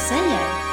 säger 0.00 0.66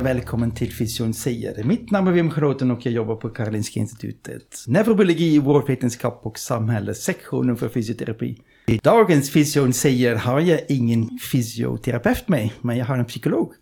Välkommen 0.00 0.50
till 0.50 0.72
Fysion 0.72 1.14
säger. 1.14 1.64
Mitt 1.64 1.90
namn 1.90 2.08
är 2.08 2.12
Wim 2.12 2.30
Groten 2.30 2.70
och 2.70 2.86
jag 2.86 2.94
jobbar 2.94 3.16
på 3.16 3.28
Karolinska 3.28 3.80
Institutet. 3.80 4.64
Neurobiologi, 4.66 5.38
vårdvetenskap 5.38 6.20
och 6.22 6.38
samhälle, 6.38 6.94
sektionen 6.94 7.56
för 7.56 7.68
fysioterapi. 7.68 8.38
I 8.66 8.78
dagens 8.78 9.30
Fysion 9.30 9.72
säger 9.72 10.16
har 10.16 10.40
jag 10.40 10.60
ingen 10.68 11.18
fysioterapeut 11.32 12.28
med, 12.28 12.50
men 12.60 12.76
jag 12.76 12.86
har 12.86 12.98
en 12.98 13.04
psykolog. 13.04 13.52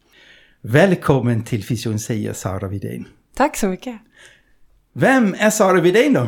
Välkommen 0.60 1.44
till 1.44 1.64
Fysion 1.64 1.98
säger, 1.98 2.32
Sara 2.32 2.68
Widén. 2.68 3.06
Tack 3.34 3.56
så 3.56 3.68
mycket. 3.68 3.98
Vem 4.92 5.34
är 5.38 5.50
Sara 5.50 5.80
Widén 5.80 6.12
då? 6.12 6.26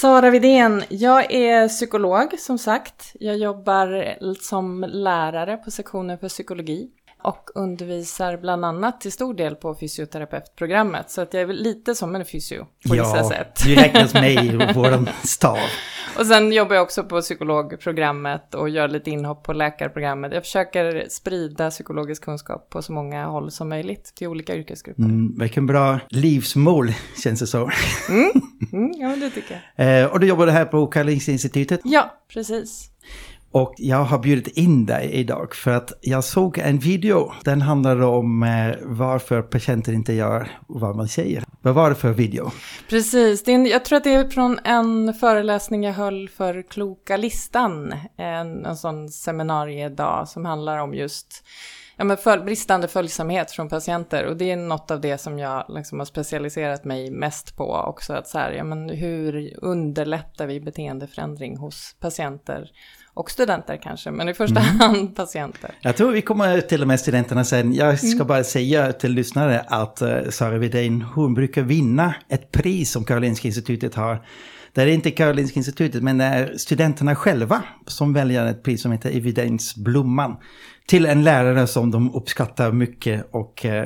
Sara 0.00 0.30
Widén, 0.30 0.82
jag 0.88 1.32
är 1.32 1.68
psykolog 1.68 2.38
som 2.38 2.58
sagt. 2.58 3.12
Jag 3.20 3.36
jobbar 3.36 4.16
som 4.40 4.84
lärare 4.88 5.56
på 5.56 5.70
sektionen 5.70 6.18
för 6.18 6.28
psykologi 6.28 6.90
och 7.22 7.50
undervisar 7.54 8.36
bland 8.36 8.64
annat 8.64 9.00
till 9.00 9.12
stor 9.12 9.34
del 9.34 9.54
på 9.54 9.74
fysioterapeutprogrammet. 9.74 11.10
Så 11.10 11.20
att 11.20 11.34
jag 11.34 11.42
är 11.42 11.46
väl 11.46 11.62
lite 11.62 11.94
som 11.94 12.14
en 12.14 12.24
fysio 12.24 12.66
på 12.88 12.94
vissa 12.94 13.24
sätt. 13.24 13.60
du 13.64 13.74
räknas 13.74 14.14
med 14.14 14.32
i 14.32 14.50
vår 14.74 15.26
stav. 15.26 15.58
Och 16.18 16.26
sen 16.26 16.52
jobbar 16.52 16.74
jag 16.74 16.82
också 16.82 17.04
på 17.04 17.20
psykologprogrammet 17.20 18.54
och 18.54 18.68
gör 18.68 18.88
lite 18.88 19.10
inhopp 19.10 19.42
på 19.42 19.52
läkarprogrammet. 19.52 20.32
Jag 20.34 20.42
försöker 20.42 21.06
sprida 21.08 21.70
psykologisk 21.70 22.24
kunskap 22.24 22.70
på 22.70 22.82
så 22.82 22.92
många 22.92 23.26
håll 23.26 23.50
som 23.50 23.68
möjligt 23.68 24.12
till 24.14 24.28
olika 24.28 24.56
yrkesgrupper. 24.56 25.02
Mm, 25.02 25.38
vilken 25.38 25.66
bra 25.66 26.00
livsmål 26.08 26.92
känns 27.22 27.40
det 27.40 27.46
så. 27.46 27.70
Mm, 28.08 28.30
mm, 28.72 28.92
ja, 28.96 29.16
det 29.16 29.30
tycker 29.30 29.54
jag. 29.54 29.62
Eh, 29.88 30.06
och 30.06 30.20
du 30.20 30.26
jobbar 30.26 30.46
här 30.46 30.64
på 30.64 30.86
Karolinska 30.86 31.32
Institutet? 31.32 31.80
Ja, 31.84 32.14
precis. 32.28 32.90
Och 33.52 33.74
jag 33.76 34.04
har 34.04 34.18
bjudit 34.18 34.56
in 34.56 34.86
dig 34.86 35.10
idag 35.12 35.54
för 35.54 35.70
att 35.70 35.92
jag 36.00 36.24
såg 36.24 36.58
en 36.58 36.78
video. 36.78 37.32
Den 37.44 37.62
handlar 37.62 38.02
om 38.02 38.42
eh, 38.42 38.76
varför 38.82 39.42
patienter 39.42 39.92
inte 39.92 40.12
gör 40.12 40.50
vad 40.66 40.96
man 40.96 41.08
säger. 41.08 41.44
Vad 41.62 41.74
var 41.74 41.90
det 41.90 41.96
för 41.96 42.12
video? 42.12 42.50
Precis, 42.88 43.44
det 43.44 43.50
är 43.50 43.54
en, 43.54 43.66
jag 43.66 43.84
tror 43.84 43.96
att 43.96 44.04
det 44.04 44.14
är 44.14 44.30
från 44.30 44.58
en 44.64 45.14
föreläsning 45.14 45.84
jag 45.84 45.92
höll 45.92 46.28
för 46.28 46.62
Kloka 46.62 47.16
Listan. 47.16 47.94
En, 48.16 48.66
en 48.66 48.76
sån 48.76 49.08
seminariedag 49.08 50.28
som 50.28 50.44
handlar 50.44 50.78
om 50.78 50.94
just 50.94 51.44
ja, 51.96 52.04
men 52.04 52.16
för, 52.16 52.38
bristande 52.38 52.88
följsamhet 52.88 53.50
från 53.50 53.68
patienter. 53.68 54.24
Och 54.26 54.36
det 54.36 54.50
är 54.50 54.56
något 54.56 54.90
av 54.90 55.00
det 55.00 55.18
som 55.18 55.38
jag 55.38 55.64
liksom 55.68 55.98
har 55.98 56.06
specialiserat 56.06 56.84
mig 56.84 57.10
mest 57.10 57.56
på 57.56 57.72
också. 57.72 58.12
Att 58.12 58.28
så 58.28 58.38
här, 58.38 58.52
ja, 58.52 58.64
men 58.64 58.88
hur 58.88 59.58
underlättar 59.62 60.46
vi 60.46 60.60
beteendeförändring 60.60 61.56
hos 61.56 61.96
patienter 62.00 62.70
och 63.18 63.30
studenter 63.30 63.78
kanske, 63.82 64.10
men 64.10 64.28
i 64.28 64.34
första 64.34 64.60
mm. 64.60 64.80
hand 64.80 65.16
patienter. 65.16 65.70
Jag 65.80 65.96
tror 65.96 66.12
vi 66.12 66.22
kommer 66.22 66.60
till 66.60 66.82
och 66.82 66.88
med 66.88 67.00
studenterna 67.00 67.44
sen. 67.44 67.74
Jag 67.74 67.98
ska 67.98 68.12
mm. 68.12 68.26
bara 68.26 68.44
säga 68.44 68.92
till 68.92 69.12
lyssnare 69.12 69.64
att 69.68 70.02
uh, 70.02 70.30
Sara 70.30 70.58
Widén, 70.58 71.02
hon 71.02 71.34
brukar 71.34 71.62
vinna 71.62 72.14
ett 72.28 72.52
pris 72.52 72.90
som 72.90 73.04
Karolinska 73.04 73.48
Institutet 73.48 73.94
har. 73.94 74.24
Det 74.72 74.82
är 74.82 74.86
inte 74.86 75.10
Karolinska 75.10 75.60
Institutet, 75.60 76.02
men 76.02 76.18
det 76.18 76.24
är 76.24 76.56
studenterna 76.56 77.14
själva 77.14 77.62
som 77.86 78.12
väljer 78.12 78.46
ett 78.46 78.62
pris 78.62 78.82
som 78.82 78.92
heter 78.92 79.16
Evidensblomman. 79.16 80.36
Till 80.86 81.06
en 81.06 81.24
lärare 81.24 81.66
som 81.66 81.90
de 81.90 82.14
uppskattar 82.14 82.72
mycket 82.72 83.28
och 83.30 83.64
uh, 83.64 83.84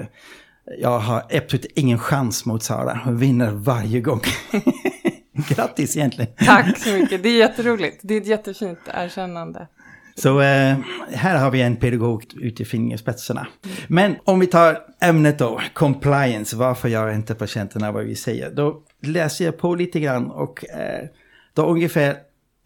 jag 0.81 0.99
har 0.99 1.23
absolut 1.31 1.67
ingen 1.75 1.99
chans 1.99 2.47
mot 2.47 2.63
Sara. 2.63 3.01
Hon 3.05 3.19
vinner 3.19 3.51
varje 3.51 4.01
gång. 4.01 4.21
Grattis 5.49 5.97
egentligen. 5.97 6.33
Tack 6.37 6.79
så 6.79 6.91
mycket, 6.91 7.23
det 7.23 7.29
är 7.29 7.39
jätteroligt. 7.39 8.01
Det 8.03 8.15
är 8.15 8.21
ett 8.21 8.27
jättefint 8.27 8.79
erkännande. 8.95 9.69
Så 10.15 10.41
eh, 10.41 10.77
här 11.13 11.39
har 11.39 11.51
vi 11.51 11.63
en 11.63 11.77
pedagog 11.77 12.25
ute 12.41 12.63
i 12.63 12.67
fingerspetsarna. 12.67 13.47
Men 13.89 14.17
om 14.25 14.41
vi 14.41 14.47
tar 14.47 14.79
ämnet 15.01 15.39
då, 15.39 15.61
compliance, 15.73 16.57
varför 16.57 16.89
gör 16.89 17.11
inte 17.11 17.35
patienterna 17.35 17.93
vad 17.93 18.05
vi 18.05 18.15
säger? 18.15 18.51
Då 18.51 18.83
läser 19.03 19.45
jag 19.45 19.59
på 19.59 19.75
lite 19.75 20.01
grann 20.01 20.31
och 20.31 20.65
eh, 20.71 21.09
då 21.55 21.67
ungefär 21.67 22.17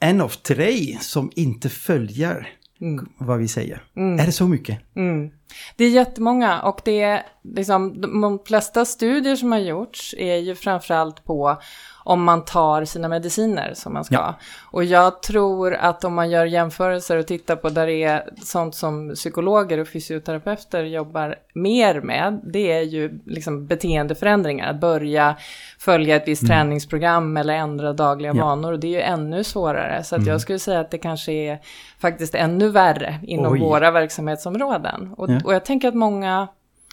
en 0.01 0.21
av 0.21 0.29
tre 0.29 0.97
som 1.01 1.31
inte 1.35 1.69
följer 1.69 2.49
mm. 2.81 3.09
vad 3.19 3.39
vi 3.39 3.49
säger. 3.49 3.83
Mm. 3.97 4.19
Är 4.19 4.27
det 4.27 4.33
så 4.33 4.49
mycket? 4.49 4.79
Mm. 4.97 5.31
Det 5.77 5.85
är 5.85 5.91
jättemånga 5.91 6.61
och 6.63 6.81
det 6.85 7.03
är 7.03 7.23
liksom, 7.43 8.01
de 8.01 8.39
flesta 8.47 8.85
studier 8.85 9.37
som 9.37 9.53
har 9.53 9.59
gjorts 9.59 10.15
är 10.19 10.37
ju 10.37 10.55
framförallt 10.55 11.25
på 11.25 11.57
om 12.07 12.25
man 12.25 12.45
tar 12.45 12.85
sina 12.85 13.09
mediciner 13.09 13.73
som 13.75 13.93
man 13.93 14.05
ska. 14.05 14.15
Ja. 14.15 14.35
Och 14.71 14.85
jag 14.85 15.23
tror 15.23 15.75
att 15.75 16.05
om 16.05 16.15
man 16.15 16.31
gör 16.31 16.45
jämförelser 16.45 17.17
och 17.17 17.27
tittar 17.27 17.57
på 17.57 17.69
där 17.69 17.87
det 17.87 18.03
är 18.03 18.29
sånt 18.43 18.75
som 18.75 19.15
psykologer 19.15 19.79
och 19.79 19.89
fysioterapeuter 19.89 20.83
jobbar 20.83 21.37
mer 21.55 22.01
med, 22.01 22.41
det 22.45 22.73
är 22.73 22.83
ju 22.83 23.21
liksom 23.27 23.67
beteendeförändringar, 23.67 24.71
att 24.71 24.81
börja 24.81 25.37
följa 25.79 26.17
ett 26.17 26.29
visst 26.29 26.43
mm. 26.43 26.51
träningsprogram 26.51 27.37
eller 27.37 27.55
ändra 27.55 27.93
dagliga 27.93 28.33
ja. 28.35 28.45
vanor. 28.45 28.73
Och 28.73 28.81
det 28.81 28.87
är 28.87 28.93
ju 28.93 29.01
ännu 29.01 29.45
svårare. 29.45 30.05
Så 30.05 30.15
att 30.15 30.23
mm. 30.23 30.33
jag 30.33 30.41
skulle 30.41 30.59
säga 30.59 30.81
att 30.81 30.91
det 30.91 30.99
kanske 30.99 31.33
är 31.33 31.59
faktiskt 31.99 32.35
ännu 32.35 32.69
värre 32.69 33.19
inom 33.23 33.53
Oj. 33.53 33.61
våra 33.61 33.91
verksamhetsområden. 33.91 35.15
Och, 35.17 35.31
ja. 35.31 35.36
Och 35.45 35.55
jag 35.55 35.65
tänker 35.65 35.89
att 35.89 35.95
många 35.95 36.49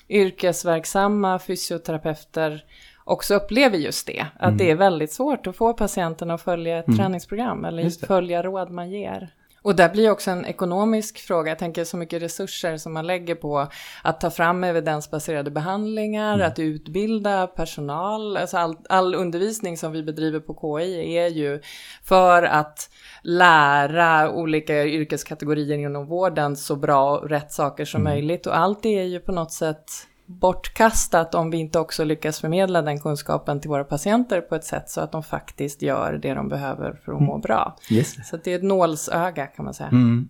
yrkesverksamma 0.09 1.39
fysioterapeuter 1.39 2.63
också 3.03 3.35
upplever 3.35 3.77
just 3.77 4.07
det. 4.07 4.25
Att 4.35 4.43
mm. 4.47 4.57
det 4.57 4.71
är 4.71 4.75
väldigt 4.75 5.11
svårt 5.11 5.47
att 5.47 5.55
få 5.55 5.73
patienten 5.73 6.31
att 6.31 6.41
följa 6.41 6.77
ett 6.77 6.87
mm. 6.87 6.97
träningsprogram 6.97 7.65
eller 7.65 8.05
följa 8.07 8.43
råd 8.43 8.71
man 8.71 8.91
ger. 8.91 9.33
Och 9.63 9.75
där 9.75 9.90
blir 9.90 10.12
också 10.12 10.31
en 10.31 10.46
ekonomisk 10.46 11.18
fråga. 11.18 11.51
Jag 11.51 11.59
tänker 11.59 11.84
så 11.84 11.97
mycket 11.97 12.22
resurser 12.22 12.78
som 12.78 12.94
man 12.94 13.07
lägger 13.07 13.35
på 13.35 13.68
att 14.01 14.22
ta 14.22 14.31
fram 14.31 14.63
evidensbaserade 14.63 15.51
behandlingar, 15.51 16.34
mm. 16.34 16.47
att 16.47 16.59
utbilda 16.59 17.47
personal. 17.47 18.38
Alltså 18.38 18.57
all, 18.57 18.78
all, 18.90 19.16
undervisning 19.16 19.78
som 19.78 19.91
vi 19.91 20.03
bedriver 20.03 20.40
på 20.40 20.79
KI 20.79 21.18
är 21.18 21.28
ju 21.28 21.62
för 22.03 22.44
att 22.44 22.90
lära 23.22 24.31
olika 24.31 24.85
yrkeskategorier 24.85 25.78
inom 25.78 26.06
vården 26.06 26.56
så 26.56 26.75
bra 26.75 27.18
och 27.18 27.29
rätt 27.29 27.52
saker 27.52 27.85
som 27.85 28.02
mm. 28.02 28.13
möjligt. 28.13 28.47
Och 28.47 28.57
allt 28.57 28.84
det 28.84 29.00
är 29.00 29.06
ju 29.06 29.19
på 29.19 29.31
något 29.31 29.52
sätt 29.52 29.91
bortkastat 30.25 31.35
om 31.35 31.51
vi 31.51 31.57
inte 31.57 31.79
också 31.79 32.03
lyckas 32.03 32.39
förmedla 32.39 32.81
den 32.81 33.00
kunskapen 33.00 33.61
till 33.61 33.69
våra 33.69 33.84
patienter 33.84 34.41
på 34.41 34.56
ett 34.56 34.66
sätt 34.66 34.89
så 34.89 35.01
att 35.01 35.11
de 35.11 35.23
faktiskt 35.23 35.81
gör 35.81 36.20
det 36.22 36.34
de 36.34 36.49
behöver 36.49 36.99
för 37.05 37.11
att 37.11 37.22
må 37.22 37.34
mm. 37.34 37.41
bra. 37.41 37.78
Yes. 37.90 38.29
Så 38.29 38.37
det 38.37 38.52
är 38.52 38.55
ett 38.55 38.64
nålsöga 38.64 39.47
kan 39.47 39.66
man 39.66 39.73
säga. 39.73 39.90
Mm. 39.90 40.28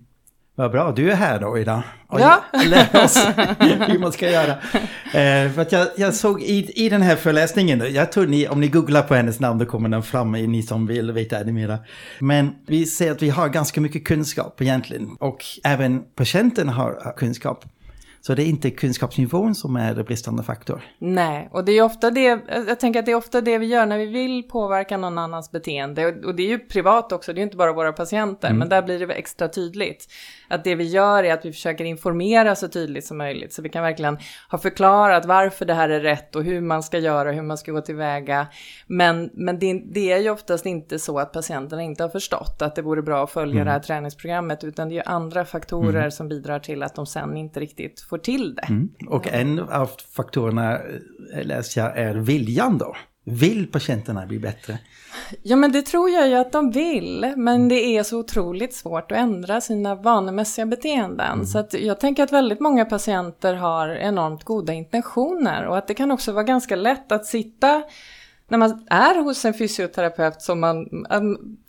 Vad 0.56 0.72
bra, 0.72 0.92
du 0.92 1.12
är 1.12 1.16
här 1.16 1.40
då 1.40 1.58
idag 1.58 1.82
och 2.08 2.20
ja. 2.20 2.44
lär 2.66 3.04
oss 3.04 3.28
hur 3.60 4.00
man 4.00 4.12
ska 4.12 4.32
göra. 4.32 4.52
Eh, 5.14 5.52
för 5.52 5.60
att 5.60 5.72
jag, 5.72 5.88
jag, 5.98 6.14
såg 6.14 6.42
i, 6.42 6.86
i 6.86 6.90
den 6.90 7.02
här 7.02 7.16
föreläsningen, 7.16 7.94
jag 7.94 8.12
tror 8.12 8.26
ni, 8.26 8.48
om 8.48 8.62
ni 8.62 8.68
googlar 8.68 9.02
på 9.02 9.16
hennes 9.16 9.40
namn 9.40 9.60
då 9.60 9.66
kommer 9.66 9.90
den 9.90 10.04
fram, 10.04 10.32
ni 10.32 10.64
som 10.64 10.88
vill 10.88 11.12
veta 11.12 11.40
ännu 11.40 11.52
mera. 11.52 11.80
Men 12.20 12.56
vi 12.68 12.86
ser 12.86 13.12
att 13.12 13.22
vi 13.22 13.30
har 13.30 13.50
ganska 13.50 13.82
mycket 13.82 14.06
kunskap 14.06 14.62
egentligen 14.62 15.10
och 15.20 15.46
även 15.64 16.04
patienten 16.16 16.70
har 16.70 17.14
kunskap. 17.18 17.66
Så 18.26 18.36
det 18.36 18.44
är 18.44 18.46
inte 18.46 18.70
kunskapsnivån 18.70 19.56
som 19.56 19.76
är 19.76 19.96
det 19.96 20.04
bristande 20.04 20.44
faktor. 20.44 20.82
Nej, 20.98 21.50
och 21.52 21.66
det 21.66 21.72
är 21.72 21.82
ofta 21.82 22.12
det, 22.12 22.40
jag 22.68 22.80
tänker 22.80 23.00
att 23.00 23.06
det 23.06 23.12
är 23.12 23.16
ofta 23.16 23.42
det 23.42 23.58
vi 23.58 23.66
gör 23.66 23.86
när 23.86 23.98
vi 23.98 24.06
vill 24.06 24.44
påverka 24.44 24.98
någon 24.98 25.18
annans 25.18 25.52
beteende. 25.52 26.08
Och 26.08 26.36
det 26.36 26.44
är 26.44 26.48
ju 26.48 26.60
privat 26.60 27.12
också, 27.12 27.34
det 27.34 27.42
är 27.42 27.44
inte 27.44 27.58
bara 27.58 27.74
våra 27.74 27.94
patienter, 27.94 28.48
mm. 28.48 28.60
men 28.60 28.70
där 28.70 28.82
blir 28.82 29.08
det 29.08 29.14
extra 29.14 29.48
tydligt. 29.48 30.08
Att 30.54 30.64
det 30.64 30.76
vi 30.76 30.84
gör 30.84 31.24
är 31.24 31.34
att 31.34 31.46
vi 31.46 31.52
försöker 31.52 31.86
informera 31.86 32.56
så 32.56 32.68
tydligt 32.68 33.06
som 33.06 33.18
möjligt, 33.18 33.54
så 33.54 33.62
vi 33.62 33.70
kan 33.70 33.84
verkligen 33.84 34.18
ha 34.52 34.58
förklarat 34.58 35.26
varför 35.26 35.66
det 35.66 35.74
här 35.74 35.90
är 35.90 36.00
rätt 36.00 36.36
och 36.36 36.44
hur 36.44 36.62
man 36.62 36.84
ska 36.84 37.00
göra, 37.00 37.32
hur 37.32 37.42
man 37.42 37.58
ska 37.58 37.72
gå 37.72 37.82
tillväga. 37.82 38.48
Men, 38.88 39.30
men 39.34 39.60
det, 39.60 39.82
det 39.94 40.12
är 40.12 40.20
ju 40.20 40.30
oftast 40.30 40.66
inte 40.66 41.00
så 41.00 41.20
att 41.20 41.32
patienterna 41.32 41.82
inte 41.82 42.04
har 42.04 42.10
förstått 42.10 42.62
att 42.62 42.76
det 42.76 42.82
vore 42.82 43.02
bra 43.02 43.24
att 43.24 43.32
följa 43.32 43.56
mm. 43.56 43.66
det 43.66 43.72
här 43.72 43.80
träningsprogrammet, 43.80 44.64
utan 44.64 44.90
det 44.90 44.94
är 44.94 44.98
ju 44.98 45.04
andra 45.06 45.46
faktorer 45.46 46.00
mm. 46.00 46.12
som 46.12 46.30
bidrar 46.30 46.60
till 46.60 46.84
att 46.84 46.96
de 46.96 47.06
sen 47.06 47.38
inte 47.38 47.60
riktigt 47.60 48.02
får 48.02 48.18
till 48.18 48.56
det. 48.56 48.66
Mm. 48.70 48.90
Och 49.08 49.28
en 49.28 49.60
av 49.60 49.90
faktorerna 50.16 50.74
eh, 50.74 51.46
läser 51.46 51.82
jag 51.82 51.98
är 51.98 52.16
viljan 52.16 52.78
då. 52.78 52.96
Vill 53.26 53.72
patienterna 53.72 54.26
bli 54.26 54.40
bättre? 54.40 54.78
Ja, 55.42 55.56
men 55.56 55.72
det 55.72 55.82
tror 55.82 56.10
jag 56.10 56.28
ju 56.28 56.36
att 56.36 56.52
de 56.52 56.72
vill, 56.72 57.34
men 57.38 57.68
det 57.68 57.98
är 57.98 58.04
så 58.04 58.20
otroligt 58.20 58.74
svårt 58.74 59.12
att 59.12 59.18
ändra 59.18 59.62
sina 59.62 59.96
vanemässiga 59.96 60.66
beteenden. 60.66 61.34
Mm. 61.34 61.46
Så 61.46 61.60
att 61.60 61.74
jag 61.74 62.00
tänker 62.00 62.24
att 62.24 62.32
väldigt 62.32 62.60
många 62.60 62.86
patienter 62.86 63.54
har 63.54 63.90
enormt 63.90 64.44
goda 64.44 64.74
intentioner 64.74 65.66
och 65.66 65.78
att 65.78 65.88
det 65.88 65.94
kan 65.94 66.12
också 66.12 66.32
vara 66.32 66.44
ganska 66.44 66.76
lätt 66.76 67.12
att 67.12 67.26
sitta 67.26 67.84
när 68.48 68.58
man 68.58 68.84
är 68.90 69.24
hos 69.24 69.46
en 69.46 69.54
fysioterapeut 69.54 70.42
som 70.42 70.60
man, 70.60 71.06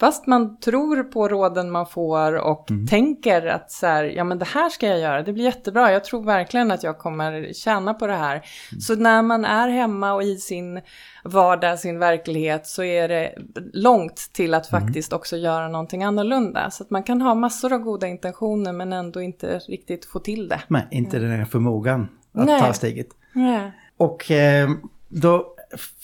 fast 0.00 0.26
man 0.26 0.60
tror 0.60 1.02
på 1.02 1.28
råden 1.28 1.70
man 1.70 1.86
får 1.86 2.32
och 2.32 2.70
mm. 2.70 2.86
tänker 2.86 3.46
att 3.46 3.70
så 3.70 3.86
här, 3.86 4.04
ja 4.04 4.24
men 4.24 4.38
det 4.38 4.44
här 4.44 4.68
ska 4.68 4.86
jag 4.86 4.98
göra, 4.98 5.22
det 5.22 5.32
blir 5.32 5.44
jättebra, 5.44 5.92
jag 5.92 6.04
tror 6.04 6.22
verkligen 6.22 6.70
att 6.70 6.82
jag 6.82 6.98
kommer 6.98 7.52
tjäna 7.52 7.94
på 7.94 8.06
det 8.06 8.16
här. 8.16 8.34
Mm. 8.34 8.80
Så 8.80 8.94
när 8.94 9.22
man 9.22 9.44
är 9.44 9.68
hemma 9.68 10.12
och 10.12 10.22
i 10.22 10.36
sin 10.36 10.80
vardag, 11.24 11.78
sin 11.78 11.98
verklighet, 11.98 12.66
så 12.66 12.82
är 12.82 13.08
det 13.08 13.34
långt 13.72 14.30
till 14.32 14.54
att 14.54 14.72
mm. 14.72 14.80
faktiskt 14.80 15.12
också 15.12 15.36
göra 15.36 15.68
någonting 15.68 16.04
annorlunda. 16.04 16.70
Så 16.70 16.82
att 16.82 16.90
man 16.90 17.02
kan 17.02 17.20
ha 17.20 17.34
massor 17.34 17.72
av 17.72 17.80
goda 17.80 18.06
intentioner 18.06 18.72
men 18.72 18.92
ändå 18.92 19.22
inte 19.22 19.58
riktigt 19.58 20.04
få 20.04 20.18
till 20.18 20.48
det. 20.48 20.60
Nej, 20.68 20.86
inte 20.90 21.18
den 21.18 21.30
här 21.30 21.44
förmågan 21.44 22.08
att 22.32 22.46
Nej. 22.46 22.60
ta 22.60 22.72
steget. 22.72 23.08
Nej. 23.32 23.72
Och 23.96 24.30
eh, 24.30 24.70
då 25.08 25.53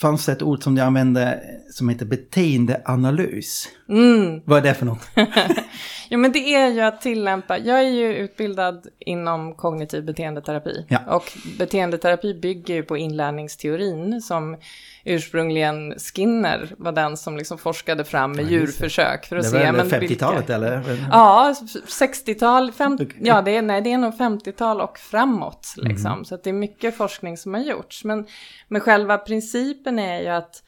fanns 0.00 0.26
det 0.26 0.32
ett 0.32 0.43
ord 0.43 0.62
som 0.62 0.76
jag 0.76 0.87
använde 0.87 1.40
som 1.72 1.88
heter 1.88 2.06
beteendeanalys. 2.06 3.69
Mm. 3.88 4.40
Vad 4.44 4.58
är 4.58 4.62
det 4.62 4.75
för 4.75 4.87
något? 4.87 5.02
jo 6.10 6.18
men 6.18 6.32
det 6.32 6.54
är 6.54 6.68
ju 6.68 6.80
att 6.80 7.00
tillämpa, 7.00 7.58
jag 7.58 7.78
är 7.78 7.90
ju 7.90 8.16
utbildad 8.16 8.86
inom 8.98 9.54
kognitiv 9.54 10.04
beteendeterapi. 10.04 10.86
Ja. 10.88 10.98
Och 11.08 11.32
beteendeterapi 11.58 12.34
bygger 12.34 12.74
ju 12.74 12.82
på 12.82 12.96
inlärningsteorin 12.96 14.20
som 14.20 14.56
ursprungligen 15.04 15.94
Skinner 15.98 16.74
var 16.78 16.92
den 16.92 17.16
som 17.16 17.36
liksom 17.36 17.58
forskade 17.58 18.04
fram 18.04 18.32
med 18.32 18.44
ja, 18.44 18.50
djurförsök. 18.50 19.26
För 19.26 19.36
att 19.36 19.42
det 19.42 19.50
se, 19.50 19.72
var 19.72 19.84
50-talet 19.84 20.50
eller? 20.50 20.98
Ja, 21.10 21.54
60-tal, 21.86 22.72
ja 23.20 23.42
det 23.42 23.56
är, 23.56 23.62
nej, 23.62 23.80
det 23.80 23.92
är 23.92 23.98
nog 23.98 24.14
50-tal 24.14 24.80
och 24.80 24.98
framåt. 24.98 25.74
Liksom. 25.76 26.12
Mm. 26.12 26.24
Så 26.24 26.36
det 26.36 26.50
är 26.50 26.54
mycket 26.54 26.96
forskning 26.96 27.36
som 27.36 27.54
har 27.54 27.60
gjorts. 27.60 28.04
Men, 28.04 28.26
men 28.68 28.80
själva 28.80 29.18
principen 29.18 29.98
är 29.98 30.20
ju 30.20 30.28
att 30.28 30.62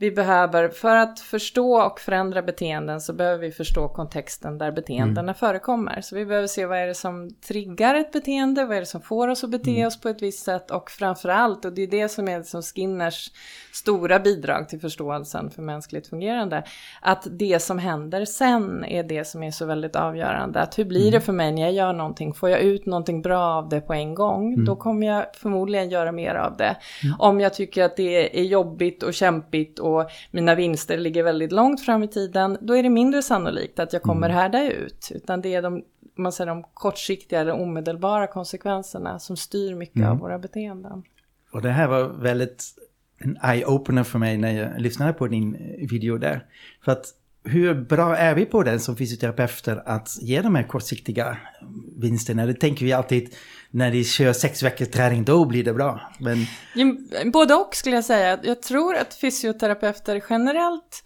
vi 0.00 0.10
behöver, 0.10 0.68
för 0.68 0.96
att 0.96 1.20
förstå 1.20 1.82
och 1.82 2.00
förändra 2.00 2.42
beteenden 2.42 3.00
så 3.00 3.12
behöver 3.12 3.38
vi 3.38 3.50
förstå 3.50 3.88
kontexten 3.88 4.58
där 4.58 4.72
beteendena 4.72 5.20
mm. 5.20 5.34
förekommer. 5.34 6.00
Så 6.00 6.16
vi 6.16 6.26
behöver 6.26 6.46
se 6.46 6.66
vad 6.66 6.78
är 6.78 6.86
det 6.86 6.94
som 6.94 7.30
triggar 7.48 7.94
ett 7.94 8.12
beteende, 8.12 8.64
vad 8.64 8.76
är 8.76 8.80
det 8.80 8.86
som 8.86 9.00
får 9.00 9.28
oss 9.28 9.44
att 9.44 9.50
bete 9.50 9.70
mm. 9.70 9.86
oss 9.86 10.00
på 10.00 10.08
ett 10.08 10.22
visst 10.22 10.44
sätt 10.44 10.70
och 10.70 10.90
framförallt, 10.90 11.64
och 11.64 11.72
det 11.72 11.82
är 11.82 11.86
det 11.86 12.08
som 12.08 12.28
är 12.28 12.42
som 12.42 12.62
Skinners 12.62 13.30
stora 13.72 14.18
bidrag 14.18 14.68
till 14.68 14.80
förståelsen 14.80 15.50
för 15.50 15.62
mänskligt 15.62 16.06
fungerande, 16.06 16.64
att 17.02 17.26
det 17.30 17.62
som 17.62 17.78
händer 17.78 18.24
sen 18.24 18.84
är 18.84 19.02
det 19.02 19.24
som 19.24 19.42
är 19.42 19.50
så 19.50 19.66
väldigt 19.66 19.96
avgörande. 19.96 20.60
Att 20.60 20.78
hur 20.78 20.84
blir 20.84 21.00
mm. 21.00 21.12
det 21.12 21.20
för 21.20 21.32
mig 21.32 21.52
när 21.52 21.62
jag 21.62 21.72
gör 21.72 21.92
någonting? 21.92 22.34
Får 22.34 22.50
jag 22.50 22.60
ut 22.60 22.86
någonting 22.86 23.22
bra 23.22 23.40
av 23.40 23.68
det 23.68 23.80
på 23.80 23.94
en 23.94 24.14
gång? 24.14 24.52
Mm. 24.52 24.64
Då 24.64 24.76
kommer 24.76 25.06
jag 25.06 25.24
förmodligen 25.36 25.90
göra 25.90 26.12
mer 26.12 26.34
av 26.34 26.56
det. 26.56 26.76
Mm. 27.04 27.16
Om 27.18 27.40
jag 27.40 27.54
tycker 27.54 27.84
att 27.84 27.96
det 27.96 28.40
är 28.40 28.44
jobbigt 28.44 29.02
och 29.02 29.14
kämpigt 29.14 29.78
och 29.78 29.87
mina 30.30 30.54
vinster 30.54 30.98
ligger 30.98 31.22
väldigt 31.22 31.52
långt 31.52 31.80
fram 31.80 32.02
i 32.02 32.08
tiden, 32.08 32.58
då 32.60 32.76
är 32.76 32.82
det 32.82 32.90
mindre 32.90 33.22
sannolikt 33.22 33.78
att 33.78 33.92
jag 33.92 34.02
kommer 34.02 34.28
mm. 34.28 34.38
härda 34.38 34.72
ut. 34.72 35.12
Utan 35.14 35.40
det 35.40 35.54
är 35.54 35.62
de, 35.62 35.82
man 36.14 36.32
säger, 36.32 36.48
de 36.48 36.64
kortsiktiga 36.74 37.40
eller 37.40 37.60
omedelbara 37.60 38.26
konsekvenserna 38.26 39.18
som 39.18 39.36
styr 39.36 39.74
mycket 39.74 39.96
mm. 39.96 40.10
av 40.10 40.18
våra 40.18 40.38
beteenden. 40.38 41.02
Och 41.52 41.62
det 41.62 41.70
här 41.70 41.88
var 41.88 42.02
väldigt 42.04 42.64
en 43.18 43.36
eye-opener 43.36 44.04
för 44.04 44.18
mig 44.18 44.38
när 44.38 44.50
jag 44.50 44.80
lyssnade 44.80 45.12
på 45.12 45.26
din 45.26 45.52
video 45.90 46.18
där. 46.18 46.46
För 46.84 46.92
att 46.92 47.06
hur 47.44 47.74
bra 47.74 48.16
är 48.16 48.34
vi 48.34 48.44
på 48.44 48.62
det 48.62 48.80
som 48.80 48.96
fysioterapeuter 48.96 49.82
att 49.86 50.18
ge 50.20 50.42
de 50.42 50.54
här 50.54 50.62
kortsiktiga 50.62 51.36
vinsterna? 51.96 52.46
Det 52.46 52.54
tänker 52.54 52.84
vi 52.84 52.92
alltid 52.92 53.34
när 53.70 53.90
de 53.92 54.04
kör 54.04 54.32
sex 54.32 54.62
veckors 54.62 54.88
träning, 54.88 55.24
då 55.24 55.44
blir 55.44 55.64
det 55.64 55.74
bra. 55.74 56.12
Men... 56.18 56.46
Både 57.32 57.54
och 57.54 57.74
skulle 57.74 57.94
jag 57.94 58.04
säga. 58.04 58.38
Jag 58.42 58.62
tror 58.62 58.96
att 58.96 59.14
fysioterapeuter 59.14 60.22
generellt 60.30 61.04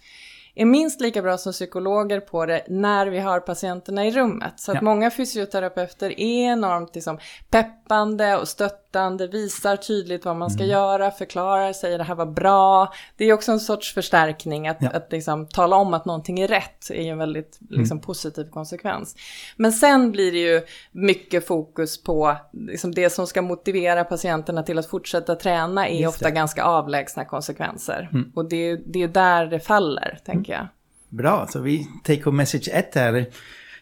är 0.55 0.65
minst 0.65 1.01
lika 1.01 1.21
bra 1.21 1.37
som 1.37 1.51
psykologer 1.51 2.19
på 2.19 2.45
det 2.45 2.63
när 2.67 3.07
vi 3.07 3.19
har 3.19 3.39
patienterna 3.39 4.05
i 4.05 4.11
rummet. 4.11 4.53
Så 4.55 4.71
att 4.71 4.75
ja. 4.75 4.81
många 4.81 5.11
fysioterapeuter 5.11 6.19
är 6.19 6.51
enormt 6.51 6.95
liksom, 6.95 7.17
peppande 7.49 8.37
och 8.37 8.47
stöttande, 8.47 9.27
visar 9.27 9.75
tydligt 9.75 10.25
vad 10.25 10.35
man 10.35 10.49
ska 10.49 10.63
mm. 10.63 10.71
göra, 10.71 11.11
förklarar, 11.11 11.73
säger 11.73 11.97
det 11.97 12.03
här 12.03 12.15
var 12.15 12.25
bra. 12.25 12.93
Det 13.17 13.25
är 13.25 13.33
också 13.33 13.51
en 13.51 13.59
sorts 13.59 13.93
förstärkning, 13.93 14.67
att, 14.67 14.77
ja. 14.79 14.89
att 14.89 15.11
liksom, 15.11 15.47
tala 15.47 15.75
om 15.75 15.93
att 15.93 16.05
någonting 16.05 16.39
är 16.39 16.47
rätt 16.47 16.89
är 16.89 17.03
ju 17.03 17.09
en 17.09 17.17
väldigt 17.17 17.59
liksom, 17.69 17.97
mm. 17.97 18.05
positiv 18.05 18.49
konsekvens. 18.49 19.15
Men 19.57 19.71
sen 19.71 20.11
blir 20.11 20.31
det 20.31 20.39
ju 20.39 20.61
mycket 20.91 21.47
fokus 21.47 22.03
på 22.03 22.35
liksom, 22.51 22.91
det 22.91 23.09
som 23.09 23.27
ska 23.27 23.41
motivera 23.41 24.03
patienterna 24.03 24.63
till 24.63 24.79
att 24.79 24.87
fortsätta 24.87 25.35
träna 25.35 25.87
är 25.89 26.07
ofta 26.07 26.29
ganska 26.29 26.63
avlägsna 26.63 27.25
konsekvenser. 27.25 28.09
Mm. 28.13 28.31
Och 28.35 28.49
det, 28.49 28.75
det 28.75 29.03
är 29.03 29.07
där 29.07 29.45
det 29.45 29.59
faller, 29.59 30.19
tänker 30.25 30.42
jag. 30.51 30.67
Bra, 31.09 31.47
så 31.47 31.59
vi 31.59 31.87
take 32.03 32.23
home 32.23 32.37
message 32.37 32.69
1 32.71 32.95
här. 32.95 33.25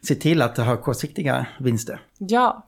Se 0.01 0.15
till 0.15 0.41
att 0.41 0.57
ha 0.57 0.77
kortsiktiga 0.77 1.45
vinster. 1.59 2.01
Ja, 2.17 2.67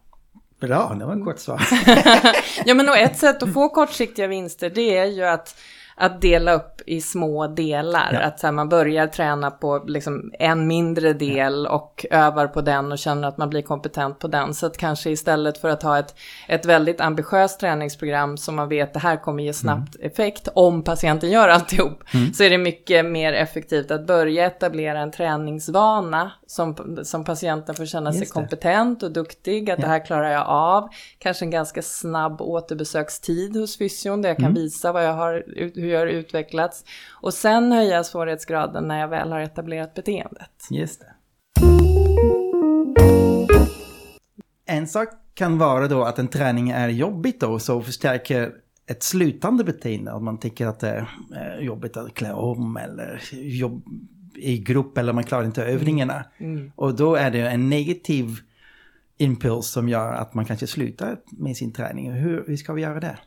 Bra, 0.68 0.96
det 1.00 1.06
var 1.06 1.14
en 1.14 1.26
kort 1.26 1.40
svar. 1.40 1.62
ja, 2.66 2.74
men 2.74 2.90
och 2.90 2.98
ett 2.98 3.18
sätt 3.18 3.44
att 3.44 3.54
få 3.54 3.70
kortsiktiga 3.70 4.28
vinster 4.28 4.70
det 4.70 4.98
är 4.98 5.06
ju 5.06 5.24
att 5.24 5.60
att 5.96 6.22
dela 6.22 6.54
upp 6.54 6.82
i 6.86 7.02
små 7.02 7.48
delar. 7.48 8.10
Ja. 8.14 8.20
Att 8.20 8.40
så 8.40 8.48
här, 8.48 8.52
man 8.52 8.70
börjar 8.70 9.08
träna 9.08 9.52
på 9.52 9.84
liksom 9.88 10.32
en 10.40 10.68
mindre 10.68 11.14
del 11.14 11.68
och 11.68 12.06
övar 12.12 12.48
på 12.48 12.62
den 12.62 12.92
och 12.92 12.98
känner 12.98 13.28
att 13.28 13.38
man 13.38 13.50
blir 13.50 13.62
kompetent 13.62 14.20
på 14.20 14.28
den. 14.28 14.54
Så 14.54 14.66
att 14.66 14.78
kanske 14.78 15.10
istället 15.10 15.58
för 15.58 15.70
att 15.70 15.84
ha 15.84 16.00
ett, 16.00 16.16
ett 16.48 16.66
väldigt 16.66 17.02
ambitiöst 17.02 17.60
träningsprogram 17.60 18.38
som 18.38 18.56
man 18.56 18.70
vet 18.70 18.94
det 18.94 19.00
här 19.00 19.18
kommer 19.18 19.44
ge 19.44 19.54
snabbt 19.54 19.96
mm. 19.96 20.08
effekt 20.08 20.48
om 20.54 20.84
patienten 20.84 21.32
gör 21.32 21.50
alltihop. 21.50 22.04
Mm. 22.14 22.34
Så 22.34 22.44
är 22.44 22.50
det 22.50 22.58
mycket 22.58 23.06
mer 23.06 23.34
effektivt 23.34 23.92
att 23.92 24.08
börja 24.08 24.46
etablera 24.46 25.00
en 25.00 25.12
träningsvana 25.12 26.32
som, 26.48 27.00
som 27.04 27.24
patienten 27.24 27.76
får 27.76 27.86
känna 27.86 28.14
sig 28.14 28.28
kompetent 28.28 29.04
och 29.04 29.12
duktig. 29.12 29.70
Att 29.70 29.80
ja. 29.80 29.86
det 29.86 29.92
här 29.92 30.06
klarar 30.06 30.32
jag 30.32 30.48
av. 30.48 30.90
Kanske 31.20 31.46
en 31.46 31.52
ganska 31.52 31.82
snabb 31.82 32.42
återbesökstid 32.42 33.56
hos 33.56 33.78
fysion 33.78 34.22
där 34.22 34.30
jag 34.30 34.38
kan 34.38 34.46
mm. 34.46 34.56
visa 34.56 34.92
vad 34.92 35.06
jag 35.06 35.14
har 35.14 35.44
hur 35.84 35.92
jag 35.92 36.00
har 36.00 36.08
utvecklats. 36.08 36.86
Och 37.22 37.34
sen 37.34 37.72
höja 37.72 38.04
svårighetsgraden 38.04 38.88
när 38.88 39.00
jag 39.00 39.08
väl 39.08 39.32
har 39.32 39.40
etablerat 39.40 39.94
beteendet. 39.94 40.68
Just 40.72 41.00
det. 41.00 41.14
En 44.66 44.88
sak 44.88 45.10
kan 45.34 45.58
vara 45.58 45.88
då 45.88 46.04
att 46.04 46.20
en 46.20 46.28
träning 46.28 46.70
är 46.70 46.90
jobbigt 46.90 47.40
då, 47.40 47.60
så 47.60 47.82
förstärker 47.82 48.52
ett 48.86 49.04
slutande 49.04 49.64
beteende. 49.64 50.12
Att 50.14 50.24
man 50.24 50.40
tycker 50.40 50.68
att 50.68 50.80
det 50.80 51.08
är 51.36 51.60
jobbigt 51.62 51.98
att 51.98 52.14
klä 52.14 52.34
om 52.34 52.78
eller 52.78 53.22
jobb 53.32 53.84
i 54.36 54.58
grupp 54.58 54.98
eller 54.98 55.14
man 55.14 55.24
klarar 55.24 55.46
inte 55.46 55.64
övningarna. 55.64 56.26
Mm. 56.38 56.58
Mm. 56.58 56.72
Och 56.76 56.96
då 56.96 57.16
är 57.16 57.32
det 57.32 57.50
en 57.50 57.70
negativ 57.70 58.28
impuls 59.18 59.68
som 59.68 59.90
gör 59.90 60.14
att 60.14 60.34
man 60.34 60.46
kanske 60.46 60.68
slutar 60.68 61.18
med 61.32 61.58
sin 61.58 61.74
träning. 61.74 62.12
Hur, 62.12 62.44
hur 62.48 62.58
ska 62.58 62.74
vi 62.74 62.82
göra 62.82 63.00
det? 63.00 63.18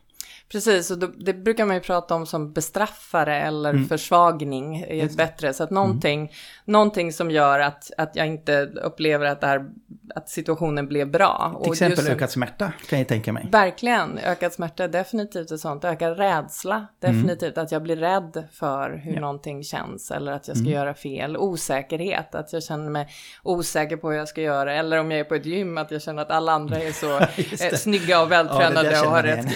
Precis, 0.48 0.90
och 0.90 0.98
det 0.98 1.34
brukar 1.34 1.66
man 1.66 1.76
ju 1.76 1.82
prata 1.82 2.14
om 2.14 2.26
som 2.26 2.52
bestraffare 2.52 3.40
eller 3.40 3.70
mm. 3.70 3.88
försvagning 3.88 4.76
är 4.88 5.04
ett 5.04 5.16
bättre. 5.16 5.52
Så 5.52 5.64
att 5.64 5.70
någonting, 5.70 6.20
mm. 6.20 6.32
någonting 6.64 7.12
som 7.12 7.30
gör 7.30 7.60
att, 7.60 7.90
att 7.98 8.16
jag 8.16 8.26
inte 8.26 8.62
upplever 8.64 9.26
att, 9.26 9.40
det 9.40 9.46
här, 9.46 9.66
att 10.14 10.28
situationen 10.28 10.88
blev 10.88 11.10
bra. 11.10 11.60
Till 11.62 11.72
exempel 11.72 11.98
just, 11.98 12.10
ökad 12.10 12.30
smärta 12.30 12.72
kan 12.88 12.98
jag 12.98 13.08
tänka 13.08 13.32
mig. 13.32 13.48
Verkligen, 13.52 14.18
ökad 14.18 14.52
smärta 14.52 14.84
är 14.84 14.88
definitivt 14.88 15.50
ett 15.50 15.60
sånt. 15.60 15.84
Ökad 15.84 16.16
rädsla, 16.16 16.86
definitivt. 17.00 17.56
Mm. 17.56 17.64
Att 17.64 17.72
jag 17.72 17.82
blir 17.82 17.96
rädd 17.96 18.44
för 18.52 18.90
hur 19.04 19.14
ja. 19.14 19.20
någonting 19.20 19.64
känns 19.64 20.10
eller 20.10 20.32
att 20.32 20.48
jag 20.48 20.56
ska 20.56 20.66
mm. 20.66 20.74
göra 20.74 20.94
fel. 20.94 21.36
Osäkerhet, 21.36 22.34
att 22.34 22.52
jag 22.52 22.62
känner 22.62 22.90
mig 22.90 23.08
osäker 23.42 23.96
på 23.96 24.10
hur 24.10 24.18
jag 24.18 24.28
ska 24.28 24.40
göra. 24.40 24.74
Eller 24.74 24.98
om 24.98 25.10
jag 25.10 25.20
är 25.20 25.24
på 25.24 25.34
ett 25.34 25.46
gym, 25.46 25.78
att 25.78 25.90
jag 25.90 26.02
känner 26.02 26.22
att 26.22 26.30
alla 26.30 26.52
andra 26.52 26.76
är 26.76 26.92
så 26.92 27.18
eh, 27.64 27.76
snygga 27.76 28.22
och 28.22 28.32
vältränade 28.32 28.92
ja, 28.92 29.06
och 29.06 29.10
har 29.10 29.22
rätt. 29.22 29.46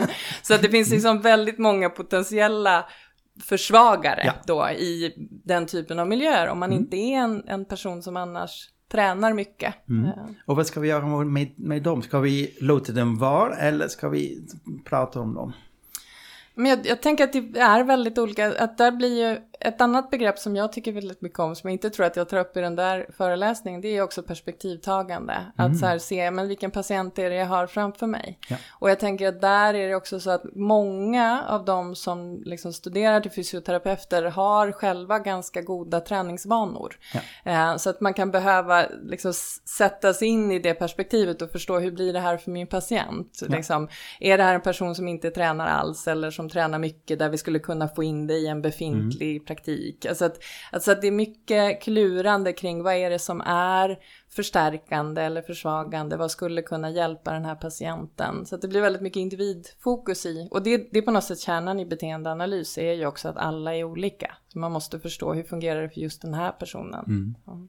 så 0.41 0.53
att 0.53 0.61
det 0.61 0.69
finns 0.69 0.91
liksom 0.91 1.21
väldigt 1.21 1.57
många 1.57 1.89
potentiella 1.89 2.85
försvagare 3.43 4.21
ja. 4.25 4.33
då 4.45 4.69
i 4.69 5.13
den 5.45 5.65
typen 5.65 5.99
av 5.99 6.07
miljöer 6.07 6.47
om 6.47 6.59
man 6.59 6.71
mm. 6.71 6.83
inte 6.83 6.97
är 6.97 7.17
en, 7.17 7.43
en 7.47 7.65
person 7.65 8.03
som 8.03 8.17
annars 8.17 8.69
tränar 8.91 9.33
mycket. 9.33 9.89
Mm. 9.89 10.05
Ja. 10.05 10.27
Och 10.45 10.55
vad 10.55 10.67
ska 10.67 10.79
vi 10.79 10.87
göra 10.87 11.23
med, 11.23 11.51
med 11.55 11.83
dem? 11.83 12.01
Ska 12.01 12.19
vi 12.19 12.57
låta 12.61 12.91
dem 12.93 13.17
vara 13.17 13.55
eller 13.55 13.87
ska 13.87 14.09
vi 14.09 14.47
prata 14.85 15.19
om 15.19 15.33
dem? 15.33 15.53
Men 16.55 16.65
jag, 16.65 16.79
jag, 16.87 17.01
tänker 17.01 17.23
att 17.23 17.33
det 17.33 17.59
är 17.59 17.83
väldigt 17.83 18.17
olika, 18.17 18.63
att 18.63 18.77
där 18.77 18.91
blir 18.91 19.29
ju 19.29 19.37
ett 19.61 19.81
annat 19.81 20.09
begrepp 20.09 20.39
som 20.39 20.55
jag 20.55 20.73
tycker 20.73 20.91
väldigt 20.91 21.21
mycket 21.21 21.39
om, 21.39 21.55
som 21.55 21.69
jag 21.69 21.73
inte 21.73 21.89
tror 21.89 22.05
att 22.05 22.15
jag 22.15 22.29
tar 22.29 22.37
upp 22.37 22.57
i 22.57 22.61
den 22.61 22.75
där 22.75 23.07
föreläsningen, 23.17 23.81
det 23.81 23.87
är 23.87 24.01
också 24.01 24.23
perspektivtagande. 24.23 25.33
Mm. 25.33 25.71
Att 25.71 25.79
så 25.79 25.85
här 25.85 25.97
se, 25.97 26.31
men 26.31 26.47
vilken 26.47 26.71
patient 26.71 27.19
är 27.19 27.29
det 27.29 27.35
jag 27.35 27.45
har 27.45 27.67
framför 27.67 28.07
mig? 28.07 28.39
Ja. 28.49 28.55
Och 28.69 28.89
jag 28.89 28.99
tänker 28.99 29.27
att 29.27 29.41
där 29.41 29.73
är 29.73 29.89
det 29.89 29.95
också 29.95 30.19
så 30.19 30.31
att 30.31 30.43
många 30.55 31.43
av 31.47 31.65
de 31.65 31.95
som 31.95 32.41
liksom 32.45 32.73
studerar 32.73 33.21
till 33.21 33.31
fysioterapeuter 33.31 34.23
har 34.23 34.71
själva 34.71 35.19
ganska 35.19 35.61
goda 35.61 35.99
träningsvanor. 35.99 36.95
Ja. 37.13 37.51
Eh, 37.51 37.77
så 37.77 37.89
att 37.89 38.01
man 38.01 38.13
kan 38.13 38.31
behöva 38.31 38.85
liksom 39.03 39.33
sätta 39.77 40.13
sig 40.13 40.27
in 40.27 40.51
i 40.51 40.59
det 40.59 40.73
perspektivet 40.73 41.41
och 41.41 41.51
förstå 41.51 41.79
hur 41.79 41.91
blir 41.91 42.13
det 42.13 42.19
här 42.19 42.37
för 42.37 42.51
min 42.51 42.67
patient? 42.67 43.39
Ja. 43.41 43.47
Liksom, 43.47 43.87
är 44.19 44.37
det 44.37 44.43
här 44.43 44.55
en 44.55 44.61
person 44.61 44.95
som 44.95 45.07
inte 45.07 45.31
tränar 45.31 45.67
alls 45.67 46.07
eller 46.07 46.31
som 46.31 46.49
tränar 46.49 46.79
mycket 46.79 47.19
där 47.19 47.29
vi 47.29 47.37
skulle 47.37 47.59
kunna 47.59 47.87
få 47.87 48.03
in 48.03 48.27
det 48.27 48.33
i 48.33 48.47
en 48.47 48.61
befintlig 48.61 49.35
mm. 49.35 49.45
Praktik? 49.55 50.05
Alltså 50.05 50.25
att, 50.25 50.43
alltså 50.71 50.91
att 50.91 51.01
det 51.01 51.07
är 51.07 51.11
mycket 51.11 51.81
klurande 51.81 52.53
kring 52.53 52.83
vad 52.83 52.93
är 52.93 53.09
det 53.09 53.19
som 53.19 53.41
är 53.41 53.99
förstärkande 54.29 55.21
eller 55.21 55.41
försvagande, 55.41 56.17
vad 56.17 56.31
skulle 56.31 56.61
kunna 56.61 56.89
hjälpa 56.89 57.33
den 57.33 57.45
här 57.45 57.55
patienten? 57.55 58.45
Så 58.45 58.55
att 58.55 58.61
det 58.61 58.67
blir 58.67 58.81
väldigt 58.81 59.01
mycket 59.01 59.19
individfokus 59.19 60.25
i, 60.25 60.47
och 60.51 60.63
det, 60.63 60.91
det 60.91 60.97
är 60.97 61.01
på 61.01 61.11
något 61.11 61.23
sätt 61.23 61.39
kärnan 61.39 61.79
i 61.79 61.85
beteendeanalys, 61.85 62.77
är 62.77 62.93
ju 62.93 63.05
också 63.05 63.27
att 63.27 63.37
alla 63.37 63.75
är 63.75 63.83
olika. 63.83 64.35
Så 64.47 64.59
man 64.59 64.71
måste 64.71 64.99
förstå 64.99 65.33
hur 65.33 65.43
fungerar 65.43 65.81
det 65.81 65.89
för 65.89 66.01
just 66.01 66.21
den 66.21 66.33
här 66.33 66.51
personen. 66.51 67.05
Mm. 67.05 67.35
Ja. 67.45 67.67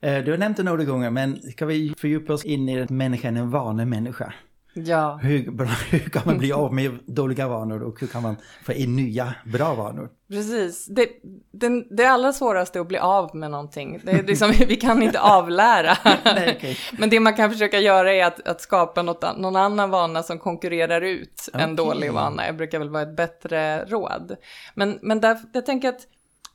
Eh, 0.00 0.24
du 0.24 0.30
har 0.30 0.38
nämnt 0.38 0.56
det 0.56 0.62
några 0.62 0.84
gånger, 0.84 1.10
men 1.10 1.42
ska 1.42 1.66
vi 1.66 1.94
fördjupa 1.98 2.32
oss 2.32 2.44
in 2.44 2.68
i 2.68 2.80
att 2.80 2.90
människan 2.90 3.36
är 3.36 3.40
en 3.40 3.50
vanemänniska? 3.50 4.34
Ja. 4.74 5.18
Hur, 5.22 5.66
hur 5.90 5.98
kan 5.98 6.22
man 6.26 6.38
bli 6.38 6.52
av 6.52 6.74
med 6.74 6.98
dåliga 7.06 7.48
vanor 7.48 7.82
och 7.82 8.00
hur 8.00 8.06
kan 8.06 8.22
man 8.22 8.36
få 8.64 8.72
in 8.72 8.96
nya 8.96 9.34
bra 9.44 9.74
vanor? 9.74 10.08
Precis. 10.28 10.86
Det, 10.86 11.08
det, 11.52 11.84
det 11.96 12.04
allra 12.04 12.32
svåraste 12.32 12.78
är 12.78 12.80
att 12.80 12.88
bli 12.88 12.98
av 12.98 13.36
med 13.36 13.50
någonting. 13.50 14.00
Det 14.04 14.10
är 14.10 14.22
liksom, 14.22 14.50
vi 14.68 14.76
kan 14.76 15.02
inte 15.02 15.20
avlära. 15.20 15.96
Nej, 16.24 16.56
okay. 16.56 16.76
Men 16.98 17.10
det 17.10 17.20
man 17.20 17.34
kan 17.34 17.50
försöka 17.50 17.80
göra 17.80 18.12
är 18.12 18.24
att, 18.24 18.48
att 18.48 18.60
skapa 18.60 19.02
något, 19.02 19.38
någon 19.38 19.56
annan 19.56 19.90
vana 19.90 20.22
som 20.22 20.38
konkurrerar 20.38 21.00
ut 21.00 21.48
okay. 21.48 21.62
en 21.62 21.76
dålig 21.76 22.12
vana. 22.12 22.46
Jag 22.46 22.56
brukar 22.56 22.78
väl 22.78 22.90
vara 22.90 23.02
ett 23.02 23.16
bättre 23.16 23.84
råd. 23.84 24.36
Men, 24.74 24.98
men 25.02 25.20
där, 25.20 25.38
jag 25.52 25.66
tänker 25.66 25.88
att 25.88 26.00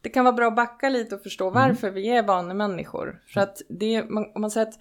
det 0.02 0.10
kan 0.10 0.26
vara 0.26 0.36
bra 0.36 0.48
att 0.48 0.56
backa 0.56 0.90
lite 0.90 1.16
och 1.16 1.24
förstå 1.24 1.50
mm. 1.50 1.54
varför 1.54 1.88
mm. 1.88 1.96
vi 1.96 2.10
är 2.10 2.24
vanemänniskor. 2.24 3.22
För 3.34 3.42
att 3.42 3.62
det, 3.70 4.02
om 4.02 4.42
man 4.42 4.52
säger 4.52 4.68
att 4.68 4.80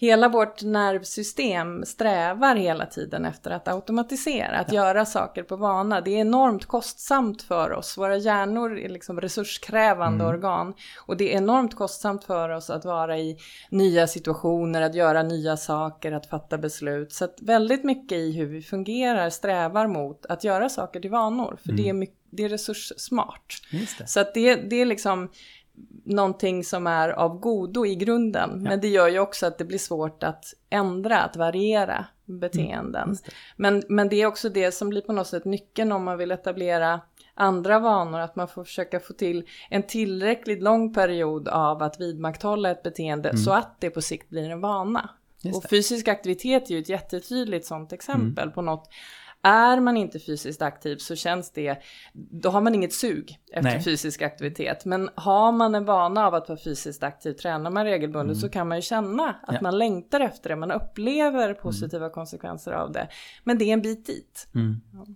hela 0.00 0.28
vårt 0.28 0.62
nervsystem 0.62 1.84
strävar 1.84 2.56
hela 2.56 2.86
tiden 2.86 3.24
efter 3.24 3.50
att 3.50 3.68
automatisera, 3.68 4.58
att 4.58 4.72
ja. 4.72 4.74
göra 4.74 5.06
saker 5.06 5.42
på 5.42 5.56
vana. 5.56 6.00
Det 6.00 6.10
är 6.10 6.20
enormt 6.20 6.66
kostsamt 6.66 7.42
för 7.42 7.72
oss. 7.72 7.98
Våra 7.98 8.16
hjärnor 8.16 8.78
är 8.78 8.88
liksom 8.88 9.20
resurskrävande 9.20 10.24
mm. 10.24 10.36
organ 10.36 10.74
och 11.06 11.16
det 11.16 11.34
är 11.34 11.36
enormt 11.36 11.76
kostsamt 11.76 12.24
för 12.24 12.48
oss 12.48 12.70
att 12.70 12.84
vara 12.84 13.18
i 13.18 13.38
nya 13.70 14.06
situationer, 14.06 14.82
att 14.82 14.94
göra 14.94 15.22
nya 15.22 15.56
saker, 15.56 16.12
att 16.12 16.26
fatta 16.26 16.58
beslut. 16.58 17.12
Så 17.12 17.24
att 17.24 17.38
väldigt 17.42 17.84
mycket 17.84 18.18
i 18.18 18.32
hur 18.32 18.46
vi 18.46 18.62
fungerar 18.62 19.30
strävar 19.30 19.86
mot 19.86 20.26
att 20.26 20.44
göra 20.44 20.68
saker 20.68 21.00
till 21.00 21.10
vanor, 21.10 21.58
för 21.62 21.70
mm. 21.70 21.82
det, 21.82 21.88
är 21.88 21.92
mycket, 21.92 22.16
det 22.30 22.44
är 22.44 22.48
resurssmart. 22.48 23.62
Så 24.06 24.20
att 24.20 24.34
det, 24.34 24.54
det 24.54 24.76
är 24.76 24.86
liksom 24.86 25.30
någonting 26.08 26.64
som 26.64 26.86
är 26.86 27.08
av 27.08 27.38
godo 27.40 27.86
i 27.86 27.94
grunden. 27.94 28.50
Ja. 28.54 28.70
Men 28.70 28.80
det 28.80 28.88
gör 28.88 29.08
ju 29.08 29.18
också 29.18 29.46
att 29.46 29.58
det 29.58 29.64
blir 29.64 29.78
svårt 29.78 30.22
att 30.22 30.44
ändra, 30.70 31.18
att 31.18 31.36
variera 31.36 32.06
beteenden. 32.24 33.02
Mm, 33.02 33.16
det. 33.24 33.30
Men, 33.56 33.82
men 33.88 34.08
det 34.08 34.22
är 34.22 34.26
också 34.26 34.48
det 34.48 34.72
som 34.72 34.88
blir 34.88 35.00
på 35.00 35.12
något 35.12 35.26
sätt 35.26 35.44
nyckeln 35.44 35.92
om 35.92 36.04
man 36.04 36.18
vill 36.18 36.30
etablera 36.30 37.00
andra 37.34 37.78
vanor, 37.78 38.20
att 38.20 38.36
man 38.36 38.48
får 38.48 38.64
försöka 38.64 39.00
få 39.00 39.12
till 39.12 39.44
en 39.70 39.82
tillräckligt 39.82 40.62
lång 40.62 40.94
period 40.94 41.48
av 41.48 41.82
att 41.82 42.00
vidmakthålla 42.00 42.70
ett 42.70 42.82
beteende 42.82 43.28
mm. 43.28 43.38
så 43.38 43.52
att 43.52 43.80
det 43.80 43.90
på 43.90 44.00
sikt 44.00 44.28
blir 44.28 44.50
en 44.50 44.60
vana. 44.60 45.10
Och 45.54 45.64
fysisk 45.70 46.08
aktivitet 46.08 46.70
är 46.70 46.74
ju 46.74 46.80
ett 46.80 46.88
jättetydligt 46.88 47.66
sånt 47.66 47.92
exempel 47.92 48.42
mm. 48.42 48.54
på 48.54 48.62
något 48.62 48.88
är 49.42 49.80
man 49.80 49.96
inte 49.96 50.18
fysiskt 50.18 50.62
aktiv 50.62 50.96
så 50.96 51.16
känns 51.16 51.50
det, 51.50 51.78
då 52.12 52.50
har 52.50 52.60
man 52.60 52.74
inget 52.74 52.92
sug 52.92 53.38
efter 53.52 53.70
Nej. 53.70 53.82
fysisk 53.82 54.22
aktivitet. 54.22 54.84
Men 54.84 55.10
har 55.14 55.52
man 55.52 55.74
en 55.74 55.84
vana 55.84 56.26
av 56.26 56.34
att 56.34 56.48
vara 56.48 56.58
fysiskt 56.58 57.02
aktiv, 57.02 57.32
tränar 57.32 57.70
man 57.70 57.84
regelbundet 57.84 58.34
mm. 58.34 58.40
så 58.40 58.48
kan 58.48 58.68
man 58.68 58.78
ju 58.78 58.82
känna 58.82 59.36
att 59.42 59.54
ja. 59.54 59.58
man 59.62 59.78
längtar 59.78 60.20
efter 60.20 60.50
det, 60.50 60.56
man 60.56 60.70
upplever 60.70 61.48
mm. 61.48 61.62
positiva 61.62 62.04
mm. 62.04 62.14
konsekvenser 62.14 62.72
av 62.72 62.92
det. 62.92 63.08
Men 63.44 63.58
det 63.58 63.64
är 63.64 63.72
en 63.72 63.82
bit 63.82 64.06
dit. 64.06 64.48
Mm. 64.54 64.80
Ja. 64.92 65.06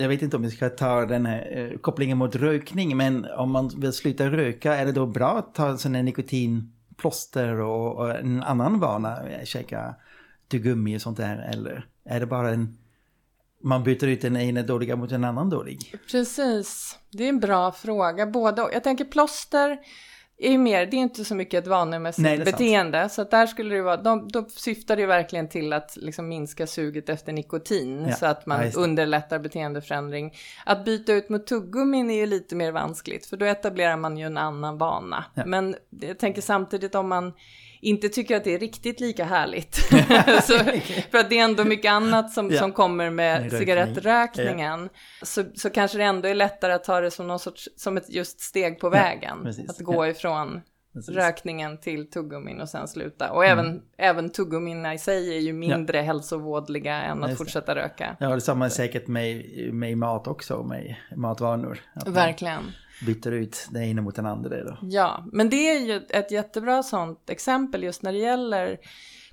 Jag 0.00 0.08
vet 0.08 0.22
inte 0.22 0.36
om 0.36 0.42
vi 0.42 0.50
ska 0.50 0.68
ta 0.68 1.06
den 1.06 1.26
här 1.26 1.56
eh, 1.56 1.78
kopplingen 1.78 2.18
mot 2.18 2.36
rökning, 2.36 2.96
men 2.96 3.24
om 3.24 3.50
man 3.50 3.68
vill 3.68 3.92
sluta 3.92 4.30
röka, 4.30 4.74
är 4.76 4.86
det 4.86 4.92
då 4.92 5.06
bra 5.06 5.38
att 5.38 5.54
ta 5.54 5.76
sådana 5.76 6.02
nikotinplåster 6.02 7.60
och, 7.60 7.96
och 7.96 8.18
en 8.18 8.42
annan 8.42 8.80
vana, 8.80 9.18
käka 9.44 9.94
tuggummi 10.48 10.96
och 10.96 11.02
sånt 11.02 11.16
där, 11.16 11.50
eller 11.52 11.86
är 12.04 12.20
det 12.20 12.26
bara 12.26 12.50
en 12.50 12.78
man 13.62 13.84
byter 13.84 14.06
ut 14.06 14.20
den 14.20 14.36
ena 14.36 14.62
dåliga 14.62 14.96
mot 14.96 15.12
en 15.12 15.24
annan 15.24 15.50
dålig? 15.50 15.94
Precis, 16.10 16.98
det 17.10 17.24
är 17.24 17.28
en 17.28 17.40
bra 17.40 17.72
fråga. 17.72 18.26
Både, 18.26 18.68
jag 18.72 18.84
tänker 18.84 19.04
plåster 19.04 19.78
är 20.38 20.50
ju 20.50 20.58
mer, 20.58 20.86
det 20.86 20.96
är 20.96 20.98
inte 20.98 21.24
så 21.24 21.34
mycket 21.34 21.64
ett 21.64 21.66
vanemässigt 21.66 22.22
Nej, 22.22 22.38
beteende. 22.38 23.00
Sant. 23.00 23.12
Så 23.12 23.22
att 23.22 23.30
där 23.30 23.46
skulle 23.46 23.74
det 23.74 23.82
vara, 23.82 23.96
de, 23.96 24.28
de 24.28 24.48
syftar 24.48 24.96
ju 24.96 25.06
verkligen 25.06 25.48
till 25.48 25.72
att 25.72 25.96
liksom 25.96 26.28
minska 26.28 26.66
suget 26.66 27.08
efter 27.08 27.32
nikotin. 27.32 28.06
Ja, 28.08 28.14
så 28.14 28.26
att 28.26 28.46
man 28.46 28.64
ja, 28.64 28.72
underlättar 28.76 29.38
beteendeförändring. 29.38 30.34
Att 30.66 30.84
byta 30.84 31.12
ut 31.12 31.28
mot 31.28 31.46
tuggummin 31.46 32.10
är 32.10 32.16
ju 32.16 32.26
lite 32.26 32.56
mer 32.56 32.72
vanskligt. 32.72 33.26
För 33.26 33.36
då 33.36 33.46
etablerar 33.46 33.96
man 33.96 34.18
ju 34.18 34.26
en 34.26 34.36
annan 34.36 34.78
vana. 34.78 35.24
Ja. 35.34 35.42
Men 35.46 35.76
jag 36.00 36.18
tänker 36.18 36.42
samtidigt 36.42 36.94
om 36.94 37.08
man 37.08 37.32
inte 37.80 38.08
tycker 38.08 38.36
att 38.36 38.44
det 38.44 38.54
är 38.54 38.58
riktigt 38.58 39.00
lika 39.00 39.24
härligt. 39.24 39.74
så, 40.42 40.58
för 41.10 41.18
att 41.18 41.30
det 41.30 41.38
är 41.38 41.44
ändå 41.44 41.64
mycket 41.64 41.90
annat 41.90 42.32
som, 42.32 42.50
ja. 42.50 42.58
som 42.58 42.72
kommer 42.72 43.10
med 43.10 43.52
cigarettrökningen. 43.52 44.88
Ja. 44.92 45.26
Så, 45.26 45.44
så 45.54 45.70
kanske 45.70 45.98
det 45.98 46.04
ändå 46.04 46.28
är 46.28 46.34
lättare 46.34 46.72
att 46.72 46.84
ta 46.84 47.00
det 47.00 47.10
som 47.10 47.26
någon 47.26 47.38
sorts, 47.38 47.68
som 47.76 47.96
ett 47.96 48.10
just 48.10 48.40
steg 48.40 48.80
på 48.80 48.90
vägen. 48.90 49.38
Ja, 49.44 49.64
att 49.68 49.78
gå 49.78 50.06
ifrån 50.06 50.60
Precis. 50.92 51.14
rökningen 51.14 51.80
till 51.80 52.10
tuggummin 52.10 52.60
och 52.60 52.68
sen 52.68 52.88
sluta. 52.88 53.30
Och 53.30 53.44
mm. 53.44 53.58
även, 53.58 53.82
även 53.98 54.30
tuggummina 54.30 54.94
i 54.94 54.98
sig 54.98 55.36
är 55.36 55.40
ju 55.40 55.52
mindre 55.52 55.98
ja. 55.98 56.04
hälsovådliga 56.04 57.02
än 57.02 57.24
att 57.24 57.38
fortsätta 57.38 57.74
röka. 57.74 58.16
Ja, 58.20 58.28
detsamma 58.28 58.64
är 58.64 58.70
säkert 58.70 59.06
med, 59.06 59.44
med 59.74 59.98
mat 59.98 60.26
också, 60.26 60.62
med 60.62 60.96
matvanor. 61.16 61.80
Verkligen 62.06 62.72
byter 63.06 63.32
ut 63.32 63.68
det 63.70 63.80
ena 63.80 64.02
mot 64.02 64.16
den 64.16 64.26
andra. 64.26 64.64
Då. 64.64 64.78
Ja, 64.82 65.24
men 65.32 65.50
det 65.50 65.68
är 65.68 65.78
ju 65.78 66.06
ett 66.10 66.30
jättebra 66.30 66.82
sånt 66.82 67.30
exempel 67.30 67.82
just 67.82 68.02
när 68.02 68.12
det 68.12 68.18
gäller 68.18 68.78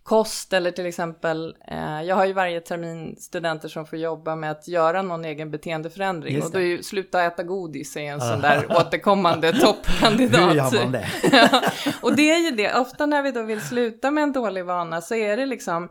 kost 0.05 0.53
eller 0.53 0.71
till 0.71 0.85
exempel, 0.85 1.55
eh, 1.67 2.01
jag 2.01 2.15
har 2.15 2.25
ju 2.25 2.33
varje 2.33 2.61
termin 2.61 3.15
studenter 3.19 3.67
som 3.67 3.85
får 3.85 3.99
jobba 3.99 4.35
med 4.35 4.51
att 4.51 4.67
göra 4.67 5.01
någon 5.01 5.25
egen 5.25 5.51
beteendeförändring 5.51 6.43
och 6.43 6.51
då 6.51 6.57
är 6.57 6.63
ju 6.63 6.83
sluta 6.83 7.23
äta 7.23 7.43
godis 7.43 7.97
är 7.97 8.01
en 8.01 8.21
sån 8.21 8.41
där 8.41 8.65
återkommande 8.69 9.53
toppkandidat. 9.53 10.49
Hur 10.49 10.55
gör 10.55 10.83
man 10.83 10.91
det? 10.91 11.07
ja, 11.31 11.61
och 12.01 12.15
det 12.15 12.31
är 12.31 12.37
ju 12.37 12.51
det, 12.51 12.73
ofta 12.73 13.05
när 13.05 13.21
vi 13.21 13.31
då 13.31 13.43
vill 13.43 13.61
sluta 13.61 14.11
med 14.11 14.23
en 14.23 14.33
dålig 14.33 14.65
vana 14.65 15.01
så 15.01 15.15
är 15.15 15.37
det 15.37 15.45
liksom 15.45 15.89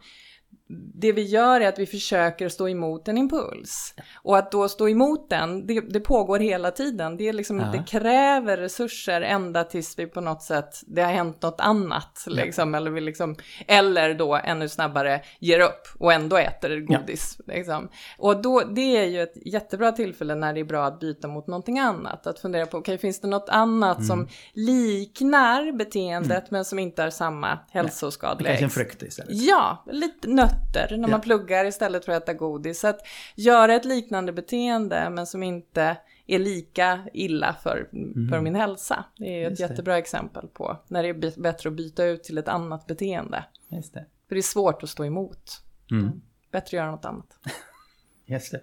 det 0.95 1.13
vi 1.13 1.23
gör 1.23 1.61
är 1.61 1.69
att 1.69 1.79
vi 1.79 1.87
försöker 1.87 2.49
stå 2.49 2.69
emot 2.69 3.09
en 3.09 3.19
impuls. 3.19 3.95
Och 4.23 4.39
att 4.39 4.53
då 4.53 4.69
stå 4.69 4.89
emot 4.89 5.31
den, 5.31 5.67
det, 5.67 5.81
det 5.81 6.01
pågår 6.01 6.39
hela 6.39 6.71
tiden. 6.71 7.17
Det, 7.17 7.29
är 7.29 7.33
liksom, 7.33 7.61
ja. 7.61 7.67
det 7.67 7.85
kräver 7.89 8.57
resurser 8.57 9.21
ända 9.21 9.65
tills 9.65 9.99
vi 9.99 10.07
på 10.07 10.21
något 10.21 10.43
sätt, 10.43 10.83
det 10.87 11.03
har 11.03 11.13
hänt 11.13 11.43
något 11.43 11.61
annat. 11.61 12.25
Liksom, 12.27 12.75
ja. 12.75 12.81
eller, 12.81 12.91
vi 12.91 13.01
liksom, 13.01 13.37
eller 13.67 14.15
då 14.15 14.35
ännu 14.35 14.69
snabbare 14.69 15.21
ger 15.39 15.61
upp 15.61 15.89
och 15.99 16.13
ändå 16.13 16.37
äter 16.37 16.81
godis. 16.81 17.37
Ja. 17.47 17.55
Liksom. 17.55 17.89
Och 18.19 18.43
då, 18.43 18.61
det 18.61 18.97
är 18.97 19.05
ju 19.05 19.23
ett 19.23 19.47
jättebra 19.47 19.93
tillfälle 19.93 20.35
när 20.35 20.53
det 20.53 20.61
är 20.61 20.65
bra 20.65 20.85
att 20.85 21.01
byta 21.01 21.29
mot 21.29 21.47
någonting 21.47 21.79
annat. 21.79 22.27
Att 22.27 22.39
fundera 22.39 22.67
på, 22.67 22.79
okay, 22.79 22.99
finns 22.99 23.21
det 23.21 23.29
något 23.29 23.49
annat 23.49 23.97
mm. 23.97 24.09
som 24.09 24.29
liknar 24.53 25.73
beteendet 25.73 26.31
mm. 26.31 26.49
men 26.51 26.65
som 26.65 26.79
inte 26.79 27.03
är 27.03 27.11
samma 27.11 27.59
hälsoskadliga? 27.71 28.49
Kanske 28.49 28.65
en 28.65 28.71
frukt 28.71 29.03
istället. 29.03 29.33
Ja, 29.33 29.85
lite 29.87 30.29
nötter 30.29 30.54
nötter 30.55 30.97
när 30.97 31.09
man 31.09 31.21
pluggar 31.21 31.65
istället 31.65 32.05
för 32.05 32.13
att 32.13 32.23
äta 32.23 32.35
godis. 32.35 32.81
Så 32.81 32.89
att 32.89 33.01
göra 33.35 33.75
ett 33.75 33.85
liknande 33.85 34.33
beteende 34.33 35.11
men 35.11 35.27
som 35.27 35.43
inte 35.43 35.97
är 36.27 36.39
lika 36.39 37.01
illa 37.13 37.57
för, 37.63 37.89
mm. 37.93 38.29
för 38.29 38.41
min 38.41 38.55
hälsa. 38.55 39.05
Det 39.17 39.45
är 39.45 39.51
ett 39.51 39.61
jättebra 39.61 39.99
exempel 39.99 40.49
på 40.49 40.77
när 40.89 41.03
det 41.03 41.09
är 41.09 41.41
bättre 41.41 41.69
att 41.69 41.77
byta 41.77 42.05
ut 42.05 42.25
till 42.25 42.39
ett 42.39 42.49
annat 42.49 42.87
beteende. 42.87 43.45
Just 43.69 43.95
det. 43.95 44.07
För 44.29 44.35
det 44.35 44.41
är 44.41 44.43
svårt 44.43 44.83
att 44.83 44.89
stå 44.89 45.05
emot. 45.05 45.63
Mm. 45.91 46.21
Bättre 46.53 46.67
att 46.67 46.73
göra 46.73 46.91
något 46.91 47.05
annat. 47.05 47.39
Just 48.27 48.53
det. 48.53 48.61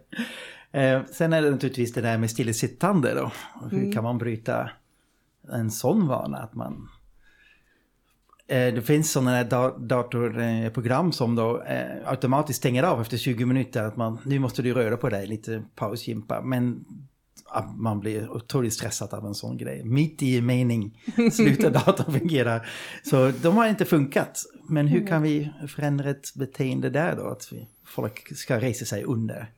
Eh, 0.79 1.05
sen 1.05 1.33
är 1.33 1.41
det 1.41 1.51
naturligtvis 1.51 1.93
det 1.93 2.01
där 2.01 2.17
med 2.17 2.31
stillasittande 2.31 3.13
då. 3.13 3.31
Hur 3.71 3.79
mm. 3.79 3.91
kan 3.91 4.03
man 4.03 4.17
bryta 4.17 4.69
en 5.51 5.71
sån 5.71 6.07
vana? 6.07 6.37
Att 6.37 6.55
man 6.55 6.89
det 8.51 8.85
finns 8.85 9.11
sådana 9.11 9.31
här 9.31 9.43
da 9.43 9.77
datorprogram 9.77 11.11
som 11.11 11.35
då 11.35 11.61
eh, 11.61 12.09
automatiskt 12.09 12.59
stänger 12.59 12.83
av 12.83 13.01
efter 13.01 13.17
20 13.17 13.45
minuter. 13.45 13.83
Att 13.83 13.97
man, 13.97 14.17
nu 14.25 14.39
måste 14.39 14.61
du 14.61 14.73
röra 14.73 14.97
på 14.97 15.09
dig, 15.09 15.27
lite 15.27 15.63
pausgympa. 15.75 16.41
Men 16.41 16.85
man 17.75 17.99
blir 17.99 18.31
otroligt 18.31 18.73
stressad 18.73 19.13
av 19.13 19.25
en 19.25 19.35
sån 19.35 19.57
grej. 19.57 19.83
Mitt 19.83 20.21
i 20.21 20.41
mening 20.41 21.01
slutar 21.31 21.69
datorn 21.69 22.19
fungera. 22.19 22.61
Så 23.03 23.31
de 23.41 23.57
har 23.57 23.67
inte 23.67 23.85
funkat. 23.85 24.39
Men 24.69 24.87
hur 24.87 25.07
kan 25.07 25.21
vi 25.21 25.49
förändra 25.67 26.09
ett 26.09 26.33
beteende 26.35 26.89
där 26.89 27.15
då? 27.15 27.27
Att 27.27 27.49
folk 27.85 28.37
ska 28.37 28.59
resa 28.59 28.85
sig 28.85 29.03
under 29.03 29.49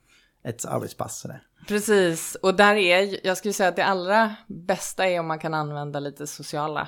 ett 0.44 0.66
arbetspass. 0.66 1.20
Sådär. 1.20 1.42
Precis, 1.68 2.36
och 2.42 2.56
där 2.56 2.76
är, 2.76 3.28
jag 3.28 3.38
skulle 3.38 3.54
säga 3.54 3.70
att 3.70 3.76
det 3.76 3.86
allra 3.86 4.36
bästa 4.48 5.08
är 5.08 5.20
om 5.20 5.28
man 5.28 5.40
kan 5.40 5.54
använda 5.54 6.00
lite 6.00 6.28
sociala, 6.28 6.88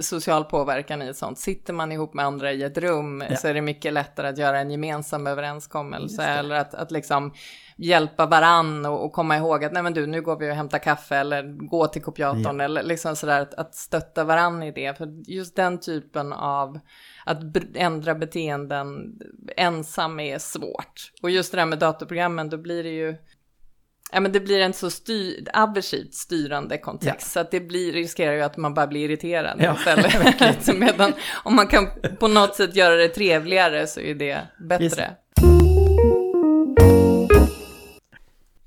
social 0.00 0.44
påverkan 0.44 1.02
i 1.02 1.08
ett 1.08 1.16
sånt. 1.16 1.38
Sitter 1.38 1.72
man 1.72 1.92
ihop 1.92 2.14
med 2.14 2.24
andra 2.24 2.52
i 2.52 2.62
ett 2.62 2.78
rum 2.78 3.24
ja. 3.30 3.36
så 3.36 3.48
är 3.48 3.54
det 3.54 3.60
mycket 3.60 3.92
lättare 3.92 4.28
att 4.28 4.38
göra 4.38 4.58
en 4.58 4.70
gemensam 4.70 5.26
överenskommelse 5.26 6.24
eller 6.24 6.56
att, 6.56 6.74
att 6.74 6.90
liksom 6.90 7.32
hjälpa 7.76 8.26
varann 8.26 8.86
och, 8.86 9.04
och, 9.04 9.12
komma 9.12 9.36
ihåg 9.36 9.64
att 9.64 9.72
nej 9.72 9.82
men 9.82 9.94
du, 9.94 10.06
nu 10.06 10.22
går 10.22 10.36
vi 10.36 10.50
och 10.50 10.54
hämtar 10.54 10.78
kaffe 10.78 11.16
eller 11.16 11.68
gå 11.68 11.86
till 11.86 12.02
kopiatorn 12.02 12.58
ja. 12.58 12.64
eller 12.64 12.82
liksom 12.82 13.16
sådär 13.16 13.40
att, 13.40 13.54
att 13.54 13.74
stötta 13.74 14.24
varann 14.24 14.62
i 14.62 14.72
det. 14.72 14.98
För 14.98 15.30
just 15.30 15.56
den 15.56 15.80
typen 15.80 16.32
av 16.32 16.78
att 17.28 17.42
ändra 17.74 18.14
beteenden 18.14 19.18
ensam 19.56 20.20
är 20.20 20.38
svårt. 20.38 21.12
Och 21.22 21.30
just 21.30 21.52
det 21.52 21.58
där 21.58 21.66
med 21.66 21.78
datorprogrammen, 21.78 22.48
då 22.48 22.56
blir 22.56 22.82
det 22.82 22.90
ju 22.90 23.16
Ja, 24.12 24.20
men 24.20 24.32
det 24.32 24.40
blir 24.40 24.60
en 24.60 24.72
så 24.72 24.90
styr, 24.90 25.48
aversivt 25.54 26.14
styrande 26.14 26.78
kontext, 26.78 27.26
ja. 27.26 27.30
så 27.30 27.40
att 27.40 27.50
det 27.50 27.60
blir, 27.60 27.92
riskerar 27.92 28.32
ju 28.32 28.42
att 28.42 28.56
man 28.56 28.74
bara 28.74 28.86
blir 28.86 29.04
irriterad 29.04 29.60
ja. 29.62 29.76
istället. 29.76 30.76
Medan 30.78 31.12
om 31.44 31.56
man 31.56 31.66
kan 31.66 31.88
på 32.18 32.28
något 32.28 32.54
sätt 32.54 32.76
göra 32.76 32.94
det 32.94 33.08
trevligare 33.08 33.86
så 33.86 34.00
är 34.00 34.14
det 34.14 34.40
bättre. 34.68 35.16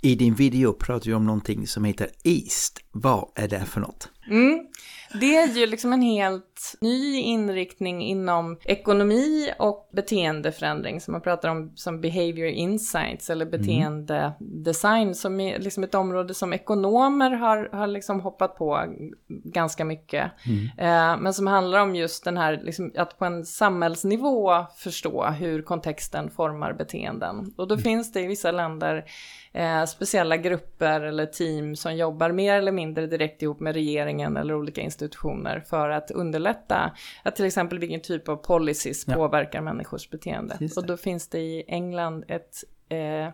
I 0.02 0.16
din 0.16 0.36
video 0.36 0.74
pratar 0.74 1.06
du 1.06 1.14
om 1.14 1.26
någonting 1.26 1.68
som 1.68 1.86
heter 1.86 2.10
East. 2.24 2.80
Vad 2.92 3.32
är 3.36 3.48
det 3.48 3.66
för 3.66 3.80
något? 3.80 4.10
Mm. 4.30 4.68
Det 5.14 5.38
är 5.38 5.48
ju 5.48 5.66
liksom 5.66 5.94
en 5.94 6.02
helt 6.02 6.78
ny 6.82 7.20
inriktning 7.20 8.04
inom 8.04 8.58
ekonomi 8.64 9.54
och 9.60 9.90
beteendeförändring 9.94 11.02
som 11.02 11.12
man 11.12 11.22
pratar 11.22 11.50
om 11.50 11.72
som 11.76 12.02
behavior 12.02 12.48
insights 12.48 13.30
eller 13.30 13.46
mm. 13.46 13.62
beteendedesign 13.62 15.16
som 15.16 15.40
är 15.40 15.60
liksom 15.60 15.84
ett 15.84 15.96
område 15.96 16.34
som 16.34 16.54
ekonomer 16.54 17.32
har, 17.32 17.70
har 17.72 17.88
liksom 17.88 18.20
hoppat 18.22 18.58
på 18.58 18.86
ganska 19.28 19.86
mycket. 19.86 20.32
Mm. 20.46 20.66
Eh, 20.78 21.22
men 21.22 21.34
som 21.34 21.48
handlar 21.48 21.80
om 21.80 21.96
just 21.96 22.24
den 22.24 22.38
här, 22.38 22.62
liksom, 22.64 22.92
att 22.98 23.20
på 23.20 23.26
en 23.26 23.46
samhällsnivå 23.46 24.66
förstå 24.78 25.26
hur 25.26 25.62
kontexten 25.62 26.32
formar 26.32 26.74
beteenden. 26.74 27.54
Och 27.58 27.68
då 27.68 27.76
mm. 27.76 27.84
finns 27.84 28.12
det 28.12 28.22
i 28.22 28.28
vissa 28.28 28.52
länder 28.52 29.06
eh, 29.54 29.86
speciella 29.86 30.38
grupper 30.38 31.02
eller 31.02 31.26
team 31.26 31.76
som 31.76 31.96
jobbar 31.96 32.32
mer 32.32 32.56
eller 32.56 32.72
mindre 32.72 33.08
direkt 33.08 33.42
ihop 33.42 33.60
med 33.60 33.74
regeringen 33.74 34.38
eller 34.38 34.54
olika 34.54 34.82
institutioner 34.82 35.60
för 35.60 35.90
att 35.90 36.12
underlätta 36.12 36.92
att 37.24 37.36
till 37.36 37.46
exempel 37.46 37.80
vilken 37.80 38.02
typ 38.02 38.30
av 38.30 38.36
policies 38.36 39.08
ja. 39.08 39.14
påverkar 39.14 39.62
människors 39.62 40.10
beteende. 40.10 40.70
Och 40.76 40.86
då 40.86 40.98
finns 40.98 41.28
det 41.28 41.40
i 41.40 41.64
England 41.68 42.24
ett 42.28 42.64
eh, 42.90 43.34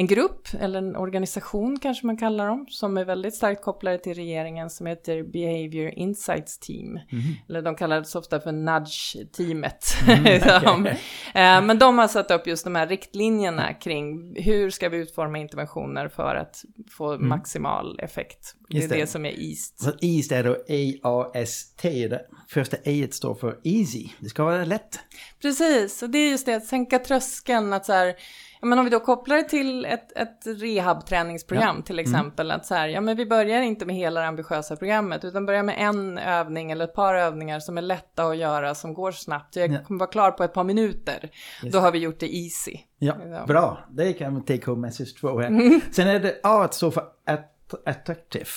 en 0.00 0.06
grupp 0.06 0.48
eller 0.60 0.78
en 0.78 0.96
organisation 0.96 1.78
kanske 1.78 2.06
man 2.06 2.16
kallar 2.16 2.46
dem 2.46 2.66
som 2.68 2.96
är 2.96 3.04
väldigt 3.04 3.34
starkt 3.34 3.62
kopplade 3.62 3.98
till 3.98 4.14
regeringen 4.14 4.70
som 4.70 4.86
heter 4.86 5.22
Behavior 5.22 5.90
Insights 5.96 6.58
Team. 6.58 6.86
Mm. 6.88 7.22
Eller 7.48 7.62
de 7.62 7.74
kallar 7.74 7.98
det 7.98 8.04
så 8.04 8.18
ofta 8.18 8.40
för 8.40 8.52
Nudge-teamet. 8.52 9.96
Mm, 10.10 10.80
okay. 10.80 10.92
Eh, 11.34 11.62
men 11.62 11.78
de 11.78 11.98
har 11.98 12.08
satt 12.08 12.30
upp 12.30 12.46
just 12.46 12.64
de 12.64 12.74
här 12.74 12.86
riktlinjerna 12.86 13.74
kring 13.74 14.34
hur 14.42 14.70
ska 14.70 14.88
vi 14.88 14.96
utforma 14.96 15.38
interventioner 15.38 16.08
för 16.08 16.34
att 16.34 16.64
få 16.90 17.12
mm. 17.12 17.28
maximal 17.28 18.00
effekt. 18.00 18.54
Det 18.68 18.84
är 18.84 18.88
det. 18.88 18.94
det. 18.94 19.06
som 19.06 19.24
är 19.24 19.30
EAST. 19.30 19.80
Så 19.80 19.90
EAST 20.00 20.32
är 20.32 20.44
då 20.44 20.56
E-A-S-T. 20.68 22.08
Det 22.08 22.26
första 22.48 22.76
E 22.84 23.08
står 23.10 23.34
för 23.34 23.58
easy. 23.64 24.08
Det 24.18 24.28
ska 24.28 24.44
vara 24.44 24.64
lätt. 24.64 25.00
Precis, 25.42 26.02
och 26.02 26.10
det 26.10 26.18
är 26.18 26.30
just 26.30 26.46
det 26.46 26.54
att 26.54 26.66
sänka 26.66 26.98
tröskeln. 26.98 27.72
Att 27.72 27.86
så 27.86 27.92
här, 27.92 28.14
Ja, 28.60 28.66
men 28.66 28.78
om 28.78 28.84
vi 28.84 28.90
då 28.90 29.00
kopplar 29.00 29.36
det 29.36 29.42
till 29.42 29.84
ett, 29.84 30.12
ett 30.16 30.40
rehabträningsprogram 30.46 31.76
ja. 31.76 31.82
till 31.82 31.98
mm. 31.98 32.10
exempel. 32.12 32.46
Mm. 32.46 32.56
Att 32.56 32.66
så 32.66 32.74
här, 32.74 32.88
ja 32.88 33.00
men 33.00 33.16
vi 33.16 33.26
börjar 33.26 33.62
inte 33.62 33.86
med 33.86 33.96
hela 33.96 34.20
det 34.20 34.26
ambitiösa 34.26 34.76
programmet 34.76 35.24
utan 35.24 35.46
börjar 35.46 35.62
med 35.62 35.76
en 35.78 36.18
övning 36.18 36.70
eller 36.70 36.84
ett 36.84 36.94
par 36.94 37.14
övningar 37.14 37.60
som 37.60 37.78
är 37.78 37.82
lätta 37.82 38.24
att 38.24 38.36
göra 38.36 38.74
som 38.74 38.94
går 38.94 39.12
snabbt. 39.12 39.56
Jag 39.56 39.86
kommer 39.86 40.00
vara 40.00 40.10
klar 40.10 40.30
på 40.30 40.44
ett 40.44 40.52
par 40.52 40.64
minuter. 40.64 41.30
Yes. 41.64 41.72
Då 41.72 41.78
har 41.78 41.92
vi 41.92 41.98
gjort 41.98 42.20
det 42.20 42.36
easy. 42.36 42.76
Ja, 42.98 43.14
ja. 43.30 43.46
bra. 43.46 43.78
Det 43.90 44.12
kan 44.12 44.32
man 44.32 44.44
take 44.44 44.70
home 44.70 44.80
message 44.80 45.20
två 45.20 45.40
här. 45.40 45.46
Mm. 45.46 45.80
Sen 45.90 46.08
är 46.08 46.20
det 46.20 46.40
A 46.42 46.62
att 46.64 46.74
stå 46.74 46.90
för 46.90 47.02
att 47.26 47.56
attraktiv. 47.86 48.48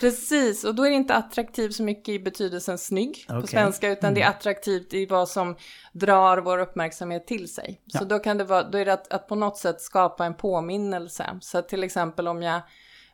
Precis, 0.00 0.64
och 0.64 0.74
då 0.74 0.84
är 0.84 0.90
det 0.90 0.96
inte 0.96 1.14
attraktiv 1.14 1.70
så 1.70 1.82
mycket 1.82 2.08
i 2.08 2.18
betydelsen 2.18 2.78
snygg 2.78 3.24
okay. 3.28 3.40
på 3.40 3.46
svenska, 3.46 3.90
utan 3.90 4.08
mm. 4.08 4.14
det 4.14 4.20
är 4.20 4.26
mm. 4.26 4.36
attraktivt 4.38 4.94
i 4.94 5.06
vad 5.06 5.28
som 5.28 5.56
drar 5.92 6.38
vår 6.38 6.58
uppmärksamhet 6.58 7.26
till 7.26 7.52
sig. 7.52 7.80
Ja. 7.84 7.98
Så 7.98 8.04
då, 8.04 8.18
kan 8.18 8.38
det 8.38 8.44
vara, 8.44 8.62
då 8.62 8.78
är 8.78 8.84
det 8.84 8.92
att, 8.92 9.12
att 9.12 9.28
på 9.28 9.34
något 9.34 9.58
sätt 9.58 9.80
skapa 9.80 10.26
en 10.26 10.34
påminnelse. 10.34 11.38
Så 11.40 11.62
till 11.62 11.84
exempel 11.84 12.28
om 12.28 12.42
jag 12.42 12.62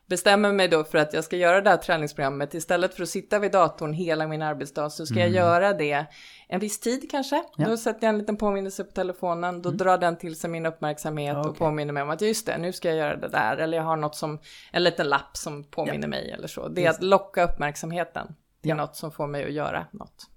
bestämmer 0.09 0.53
mig 0.53 0.67
då 0.67 0.83
för 0.83 0.97
att 0.97 1.13
jag 1.13 1.23
ska 1.23 1.37
göra 1.37 1.61
det 1.61 1.69
här 1.69 1.77
träningsprogrammet, 1.77 2.53
istället 2.53 2.93
för 2.93 3.03
att 3.03 3.09
sitta 3.09 3.39
vid 3.39 3.51
datorn 3.51 3.93
hela 3.93 4.27
min 4.27 4.41
arbetsdag 4.41 4.89
så 4.89 5.05
ska 5.05 5.15
mm. 5.15 5.33
jag 5.33 5.45
göra 5.45 5.73
det 5.73 6.05
en 6.47 6.59
viss 6.59 6.79
tid 6.79 7.11
kanske. 7.11 7.43
Ja. 7.57 7.65
Då 7.65 7.77
sätter 7.77 8.07
jag 8.07 8.13
en 8.13 8.17
liten 8.17 8.37
påminnelse 8.37 8.83
på 8.83 8.91
telefonen, 8.91 9.61
då 9.61 9.69
mm. 9.69 9.77
drar 9.77 9.97
den 9.97 10.17
till 10.17 10.35
sig 10.35 10.49
min 10.49 10.65
uppmärksamhet 10.65 11.37
okay. 11.37 11.49
och 11.49 11.57
påminner 11.57 11.93
mig 11.93 12.03
om 12.03 12.09
att 12.09 12.21
just 12.21 12.45
det, 12.45 12.57
nu 12.57 12.73
ska 12.73 12.87
jag 12.87 12.97
göra 12.97 13.15
det 13.15 13.27
där. 13.27 13.57
Eller 13.57 13.77
jag 13.77 13.83
har 13.83 13.97
något 13.97 14.15
som, 14.15 14.39
en 14.71 14.83
liten 14.83 15.09
lapp 15.09 15.37
som 15.37 15.63
påminner 15.63 16.01
ja. 16.01 16.07
mig 16.07 16.31
eller 16.31 16.47
så. 16.47 16.67
Det 16.67 16.85
är 16.85 16.89
att 16.89 17.03
locka 17.03 17.43
uppmärksamheten 17.43 18.27
till 18.61 18.69
ja. 18.69 18.75
något 18.75 18.95
som 18.95 19.11
får 19.11 19.27
mig 19.27 19.45
att 19.45 19.53
göra 19.53 19.85
något. 19.91 20.29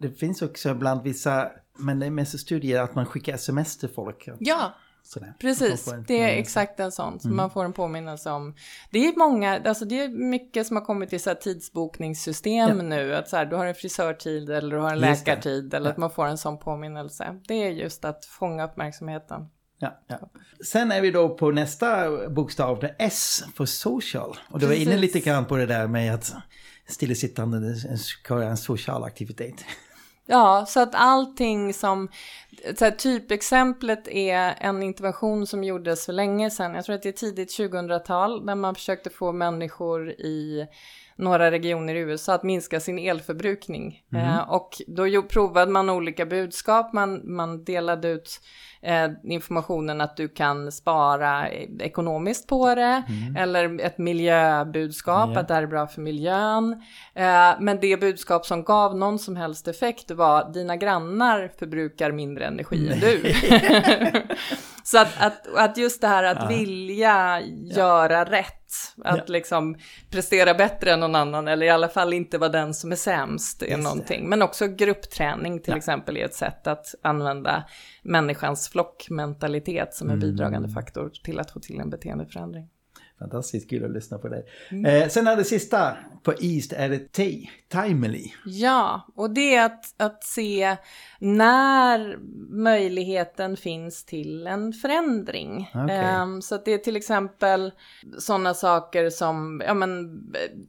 Det 0.00 0.10
finns 0.10 0.42
också 0.42 0.74
bland 0.74 1.02
vissa, 1.02 1.50
men 1.78 1.98
det 1.98 2.06
är 2.06 2.10
mest 2.10 2.38
studier 2.38 2.82
att 2.82 2.94
man 2.94 3.06
skickar 3.06 3.34
sms 3.34 3.78
till 3.78 3.88
folk. 3.88 4.28
Ja, 4.38 4.74
Sådär. 5.06 5.34
Precis, 5.38 5.94
det 6.06 6.22
är 6.22 6.38
exakt 6.38 6.80
en 6.80 6.92
sån. 6.92 7.20
Så 7.20 7.28
mm. 7.28 7.36
Man 7.36 7.50
får 7.50 7.64
en 7.64 7.72
påminnelse 7.72 8.30
om. 8.30 8.54
Det 8.90 9.06
är 9.06 9.18
många, 9.18 9.62
alltså 9.64 9.84
det 9.84 10.00
är 10.00 10.08
mycket 10.08 10.66
som 10.66 10.76
har 10.76 10.84
kommit 10.84 11.10
till 11.10 11.20
så 11.20 11.30
här 11.30 11.34
tidsbokningssystem 11.34 12.76
ja. 12.76 12.82
nu. 12.82 13.14
Att 13.14 13.28
så 13.28 13.36
här, 13.36 13.46
du 13.46 13.56
har 13.56 13.66
en 13.66 13.74
frisörtid 13.74 14.50
eller 14.50 14.76
du 14.76 14.82
har 14.82 14.90
en 14.90 15.08
just 15.08 15.26
läkartid. 15.26 15.64
Det. 15.64 15.76
Eller 15.76 15.86
ja. 15.86 15.92
att 15.92 15.98
man 15.98 16.10
får 16.10 16.26
en 16.26 16.38
sån 16.38 16.58
påminnelse. 16.58 17.40
Det 17.48 17.54
är 17.54 17.70
just 17.70 18.04
att 18.04 18.24
fånga 18.24 18.64
uppmärksamheten. 18.64 19.48
Ja, 19.78 20.00
ja. 20.06 20.18
Sen 20.64 20.92
är 20.92 21.00
vi 21.00 21.10
då 21.10 21.28
på 21.28 21.50
nästa 21.50 22.10
bokstav, 22.28 22.88
S 22.98 23.44
för 23.56 23.66
social. 23.66 24.36
Och 24.50 24.60
du 24.60 24.66
var 24.66 24.74
inne 24.74 24.96
lite 24.96 25.20
grann 25.20 25.44
på 25.44 25.56
det 25.56 25.66
där 25.66 25.86
med 25.86 26.14
att 26.14 26.32
stillasittande 26.86 27.76
ska 27.98 28.34
vara 28.34 28.46
en 28.46 28.56
social 28.56 29.04
aktivitet. 29.04 29.64
Ja, 30.26 30.64
så 30.68 30.80
att 30.80 30.94
allting 30.94 31.74
som, 31.74 32.08
så 32.78 32.84
här, 32.84 32.92
typexemplet 32.92 34.08
är 34.08 34.54
en 34.60 34.82
intervention 34.82 35.46
som 35.46 35.64
gjordes 35.64 36.06
för 36.06 36.12
länge 36.12 36.50
sedan, 36.50 36.74
jag 36.74 36.84
tror 36.84 36.96
att 36.96 37.02
det 37.02 37.08
är 37.08 37.12
tidigt 37.12 37.58
2000-tal, 37.58 38.46
där 38.46 38.54
man 38.54 38.74
försökte 38.74 39.10
få 39.10 39.32
människor 39.32 40.10
i 40.10 40.66
några 41.16 41.50
regioner 41.50 41.94
i 41.94 41.98
USA 41.98 42.34
att 42.34 42.42
minska 42.42 42.80
sin 42.80 42.98
elförbrukning. 42.98 44.02
Mm. 44.12 44.24
Eh, 44.26 44.50
och 44.50 44.82
då 44.86 45.22
provade 45.22 45.72
man 45.72 45.90
olika 45.90 46.26
budskap, 46.26 46.92
man, 46.92 47.34
man 47.34 47.64
delade 47.64 48.08
ut 48.08 48.40
eh, 48.82 49.10
informationen 49.24 50.00
att 50.00 50.16
du 50.16 50.28
kan 50.28 50.72
spara 50.72 51.48
ekonomiskt 51.80 52.48
på 52.48 52.74
det, 52.74 53.02
mm. 53.08 53.36
eller 53.36 53.80
ett 53.80 53.98
miljöbudskap, 53.98 55.28
yeah. 55.28 55.40
att 55.40 55.48
det 55.48 55.54
här 55.54 55.62
är 55.62 55.66
bra 55.66 55.86
för 55.86 56.00
miljön. 56.00 56.82
Eh, 57.14 57.50
men 57.60 57.80
det 57.80 58.00
budskap 58.00 58.46
som 58.46 58.64
gav 58.64 58.96
någon 58.96 59.18
som 59.18 59.36
helst 59.36 59.68
effekt 59.68 60.10
var 60.14 60.52
dina 60.52 60.76
grannar 60.76 61.50
förbrukar 61.58 62.12
mindre 62.12 62.46
energi 62.46 62.88
än 62.92 63.00
du. 63.00 63.34
Så 64.84 64.98
att, 64.98 65.08
att, 65.18 65.54
att 65.56 65.76
just 65.76 66.00
det 66.00 66.06
här 66.06 66.24
att 66.24 66.38
ja. 66.40 66.48
vilja 66.48 67.40
göra 67.76 68.18
ja. 68.18 68.24
rätt, 68.24 68.70
att 69.04 69.16
ja. 69.16 69.24
liksom 69.26 69.76
prestera 70.10 70.54
bättre 70.54 70.92
än 70.92 71.00
någon 71.00 71.14
annan, 71.14 71.48
eller 71.48 71.66
i 71.66 71.70
alla 71.70 71.88
fall 71.88 72.12
inte 72.12 72.38
vara 72.38 72.50
den 72.50 72.74
som 72.74 72.92
är 72.92 72.96
sämst, 72.96 73.62
är 73.62 73.66
just 73.66 73.82
någonting. 73.82 74.22
Det. 74.22 74.28
Men 74.28 74.42
också 74.42 74.66
gruppträning 74.66 75.60
till 75.60 75.74
exempel 75.74 76.16
är 76.16 76.24
ett 76.24 76.34
sätt 76.34 76.66
att 76.66 76.94
använda 77.02 77.64
människans 78.02 78.68
flockmentalitet 78.68 79.94
som 79.94 80.08
en 80.08 80.14
mm. 80.14 80.20
bidragande 80.20 80.68
faktor 80.68 81.12
till 81.24 81.40
att 81.40 81.50
få 81.50 81.60
till 81.60 81.80
en 81.80 81.90
beteendeförändring. 81.90 82.68
Fantastiskt 83.24 83.70
kul 83.70 83.84
att 83.84 83.90
lyssna 83.90 84.18
på 84.18 84.28
dig. 84.28 84.44
Mm. 84.70 85.02
Eh, 85.02 85.08
sen 85.08 85.26
är 85.26 85.36
det 85.36 85.44
sista 85.44 85.96
på 86.24 86.34
East 86.40 86.72
är 86.72 86.88
det 86.88 87.12
T, 87.12 87.48
Timely. 87.68 88.24
Ja, 88.44 89.06
och 89.16 89.30
det 89.30 89.54
är 89.54 89.64
att, 89.64 89.94
att 89.96 90.24
se 90.24 90.76
när 91.18 92.18
möjligheten 92.50 93.56
finns 93.56 94.04
till 94.04 94.46
en 94.46 94.72
förändring. 94.72 95.70
Okay. 95.74 96.22
Um, 96.22 96.42
så 96.42 96.54
att 96.54 96.64
det 96.64 96.72
är 96.72 96.78
till 96.78 96.96
exempel 96.96 97.72
sådana 98.18 98.54
saker 98.54 99.10
som, 99.10 99.62
ja 99.66 99.74
men 99.74 100.20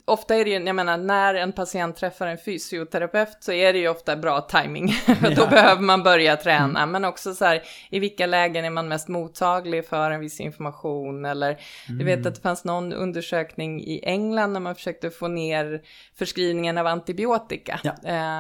ofta 0.06 0.36
är 0.36 0.46
det 0.46 0.52
ju, 0.52 0.66
jag 0.66 0.76
menar 0.76 0.98
när 0.98 1.36
en 1.36 1.52
patient 1.52 1.96
träffar 1.96 2.28
en 2.28 2.38
fysioterapeut 2.38 3.38
så 3.40 3.52
är 3.52 3.74
det 3.74 3.80
ju 3.80 3.88
ofta 3.88 4.16
bra 4.16 4.42
timing. 4.42 4.94
Ja. 5.22 5.30
Då 5.36 5.48
behöver 5.48 5.82
man 5.82 6.04
börja 6.04 6.38
träna, 6.38 6.80
mm. 6.80 6.92
men 6.92 7.06
också 7.06 7.36
så 7.36 7.46
här 7.46 7.64
i 7.90 8.00
vilka 8.00 8.26
lägen 8.26 8.66
är 8.66 8.70
man 8.70 8.88
mest 8.88 9.08
mottaglig 9.08 9.88
för 9.88 10.12
en 10.12 10.20
viss 10.20 10.40
information 10.40 11.26
eller 11.26 11.50
mm. 11.50 12.00
du 12.00 12.06
vet 12.06 12.26
att 12.26 12.42
fanns 12.46 12.64
någon 12.64 12.94
undersökning 12.94 13.82
i 13.82 14.02
England 14.04 14.54
när 14.54 14.60
man 14.60 14.76
försökte 14.76 15.10
få 15.10 15.28
ner 15.28 15.82
förskrivningen 16.16 16.78
av 16.78 16.88
antibiotika. 16.88 17.80
Ja. 17.84 17.94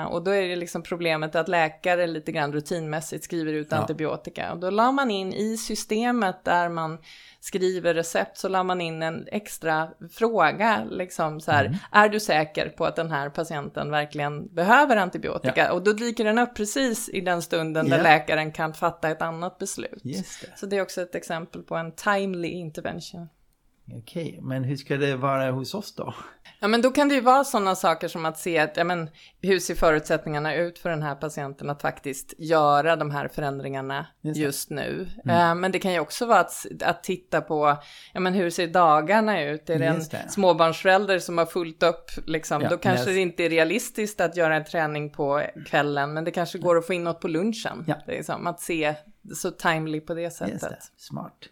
Uh, 0.03 0.11
och 0.11 0.23
då 0.23 0.31
är 0.31 0.47
det 0.47 0.55
liksom 0.55 0.83
problemet 0.83 1.35
att 1.35 1.47
läkare 1.47 1.95
läkare 1.95 2.07
lite 2.07 2.31
grann 2.31 2.53
rutinmässigt 2.53 3.23
skriver 3.23 3.53
ut 3.53 3.67
ja. 3.71 3.77
antibiotika. 3.77 4.51
Och 4.51 4.59
då 4.59 4.69
la 4.69 4.91
man 4.91 5.11
in 5.11 5.33
i 5.33 5.57
systemet 5.57 6.43
där 6.43 6.69
man 6.69 6.97
skriver 7.39 7.93
recept 7.93 8.37
så 8.37 8.47
la 8.47 8.63
man 8.63 8.81
in 8.81 9.01
en 9.01 9.27
extra 9.31 9.89
fråga, 10.11 10.83
liksom 10.89 11.41
så 11.41 11.51
här, 11.51 11.65
mm. 11.65 11.77
är 11.91 12.09
du 12.09 12.19
säker 12.19 12.69
på 12.69 12.85
att 12.85 12.95
den 12.95 13.11
här 13.11 13.29
patienten 13.29 13.91
verkligen 13.91 14.55
behöver 14.55 14.97
antibiotika? 14.97 15.65
Ja. 15.65 15.71
Och 15.71 15.83
då 15.83 15.93
dyker 15.93 16.23
den 16.23 16.39
upp 16.39 16.55
precis 16.55 17.09
i 17.09 17.21
den 17.21 17.41
stunden 17.41 17.89
där 17.89 18.03
läkaren 18.03 18.51
kan 18.51 18.73
fatta 18.73 19.09
ett 19.09 19.21
annat 19.21 19.57
beslut. 19.57 20.01
Det. 20.03 20.25
Så 20.55 20.65
det 20.65 20.77
är 20.77 20.81
också 20.81 21.01
ett 21.01 21.15
exempel 21.15 21.61
på 21.63 21.75
en 21.75 21.91
timely 21.91 22.47
intervention. 22.47 23.29
Okej, 23.93 24.28
okay, 24.28 24.41
men 24.41 24.63
hur 24.63 24.76
ska 24.76 24.98
det 24.98 25.15
vara 25.15 25.52
hos 25.52 25.74
oss 25.74 25.95
då? 25.95 26.13
Ja, 26.60 26.67
men 26.67 26.82
då 26.82 26.91
kan 26.91 27.10
det 27.10 27.15
ju 27.15 27.21
vara 27.21 27.43
sådana 27.43 27.76
saker 27.76 28.08
som 28.08 28.26
att 28.26 28.38
se 28.38 28.58
att, 28.58 28.78
ja, 28.78 28.84
men, 28.84 29.10
hur 29.41 29.60
ser 29.60 29.76
förutsättningarna 29.76 30.56
ut 30.56 30.80
för 30.80 30.89
den 30.89 31.02
här 31.02 31.15
patienten 31.15 31.69
att 31.69 31.82
faktiskt 31.82 32.34
göra 32.38 32.95
de 32.95 33.12
här 33.12 33.28
förändringarna 33.28 34.08
just, 34.21 34.39
just 34.39 34.69
nu. 34.69 35.08
Mm. 35.26 35.50
Uh, 35.50 35.56
men 35.56 35.71
det 35.71 35.80
kan 35.80 35.93
ju 35.93 36.00
också 36.00 36.26
vara 36.26 36.39
att, 36.39 36.65
att 36.82 37.04
titta 37.04 37.41
på, 37.41 37.78
ja 38.13 38.19
men 38.19 38.34
hur 38.34 38.50
ser 38.50 38.67
dagarna 38.67 39.43
ut? 39.43 39.69
Är 39.69 39.80
det 39.80 39.86
en 39.86 40.00
det. 40.12 40.30
småbarnsförälder 40.30 41.19
som 41.19 41.38
har 41.38 41.45
fullt 41.45 41.84
upp, 41.84 42.12
liksom, 42.26 42.62
ja, 42.62 42.69
då 42.69 42.78
kanske 42.78 43.06
yes. 43.06 43.15
det 43.15 43.21
inte 43.21 43.43
är 43.43 43.50
realistiskt 43.50 44.21
att 44.21 44.38
göra 44.38 44.56
en 44.56 44.65
träning 44.65 45.10
på 45.10 45.41
kvällen, 45.67 46.13
men 46.13 46.24
det 46.24 46.32
kanske 46.32 46.58
går 46.58 46.78
att 46.78 46.88
få 46.88 46.93
in 46.93 47.04
något 47.04 47.21
på 47.21 47.28
lunchen. 47.28 47.84
Ja. 47.88 47.95
Det 48.06 48.17
är 48.17 48.24
som 48.24 48.48
att 48.48 48.60
se 48.60 48.95
så 49.36 49.52
timely 49.52 50.02
på 50.02 50.13
det 50.13 50.32
sättet. 50.32 50.80
Smart. 50.98 51.50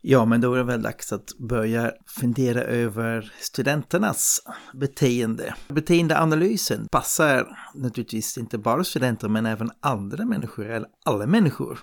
Ja, 0.00 0.24
men 0.24 0.40
då 0.40 0.54
är 0.54 0.58
det 0.58 0.64
väl 0.64 0.82
dags 0.82 1.12
att 1.12 1.38
börja 1.38 1.92
fundera 2.06 2.62
över 2.62 3.32
studenternas 3.40 4.42
beteende. 4.74 5.54
Beteendeanalysen 5.68 6.88
passar 6.90 7.58
naturligtvis 7.74 8.38
inte 8.38 8.58
bara 8.58 8.84
studenter 8.84 9.28
men 9.28 9.46
även 9.46 9.70
andra 9.80 10.24
människor, 10.24 10.70
eller 10.70 10.88
alla 11.04 11.26
människor. 11.26 11.78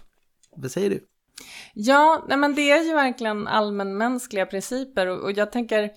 Vad 0.56 0.72
säger 0.72 0.90
du? 0.90 1.00
Ja, 1.74 2.26
nej 2.28 2.38
men 2.38 2.56
det 2.56 2.72
är 2.72 2.84
ju 2.84 2.94
verkligen 2.94 3.48
allmänmänskliga 3.48 4.46
principer 4.46 5.08
och, 5.08 5.24
och 5.24 5.32
jag 5.32 5.52
tänker 5.52 5.92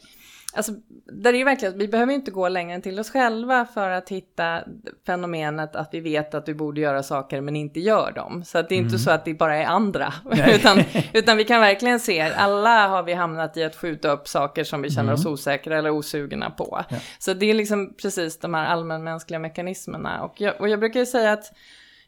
Alltså, 0.58 0.72
där 1.12 1.32
är 1.32 1.38
ju 1.38 1.44
verkligen, 1.44 1.78
vi 1.78 1.88
behöver 1.88 2.12
inte 2.12 2.30
gå 2.30 2.48
längre 2.48 2.74
än 2.74 2.82
till 2.82 3.00
oss 3.00 3.10
själva 3.10 3.66
för 3.74 3.90
att 3.90 4.08
hitta 4.08 4.60
fenomenet 5.06 5.76
att 5.76 5.88
vi 5.92 6.00
vet 6.00 6.34
att 6.34 6.48
vi 6.48 6.54
borde 6.54 6.80
göra 6.80 7.02
saker 7.02 7.40
men 7.40 7.56
inte 7.56 7.80
gör 7.80 8.12
dem. 8.12 8.44
Så 8.44 8.58
att 8.58 8.68
det 8.68 8.74
är 8.74 8.76
mm. 8.76 8.86
inte 8.86 8.98
så 8.98 9.10
att 9.10 9.24
det 9.24 9.34
bara 9.34 9.56
är 9.56 9.64
andra, 9.64 10.12
utan, 10.54 10.84
utan 11.12 11.36
vi 11.36 11.44
kan 11.44 11.60
verkligen 11.60 12.00
se, 12.00 12.20
alla 12.20 12.88
har 12.88 13.02
vi 13.02 13.12
hamnat 13.12 13.56
i 13.56 13.64
att 13.64 13.76
skjuta 13.76 14.10
upp 14.10 14.28
saker 14.28 14.64
som 14.64 14.82
vi 14.82 14.90
känner 14.90 15.12
mm. 15.12 15.14
oss 15.14 15.26
osäkra 15.26 15.78
eller 15.78 15.90
osugna 15.90 16.50
på. 16.50 16.84
Ja. 16.88 16.96
Så 17.18 17.34
det 17.34 17.46
är 17.46 17.54
liksom 17.54 17.94
precis 18.02 18.38
de 18.38 18.54
här 18.54 18.66
allmänmänskliga 18.66 19.38
mekanismerna. 19.38 20.22
Och 20.22 20.40
jag, 20.40 20.60
och 20.60 20.68
jag 20.68 20.80
brukar 20.80 21.00
ju 21.00 21.06
säga 21.06 21.32
att 21.32 21.52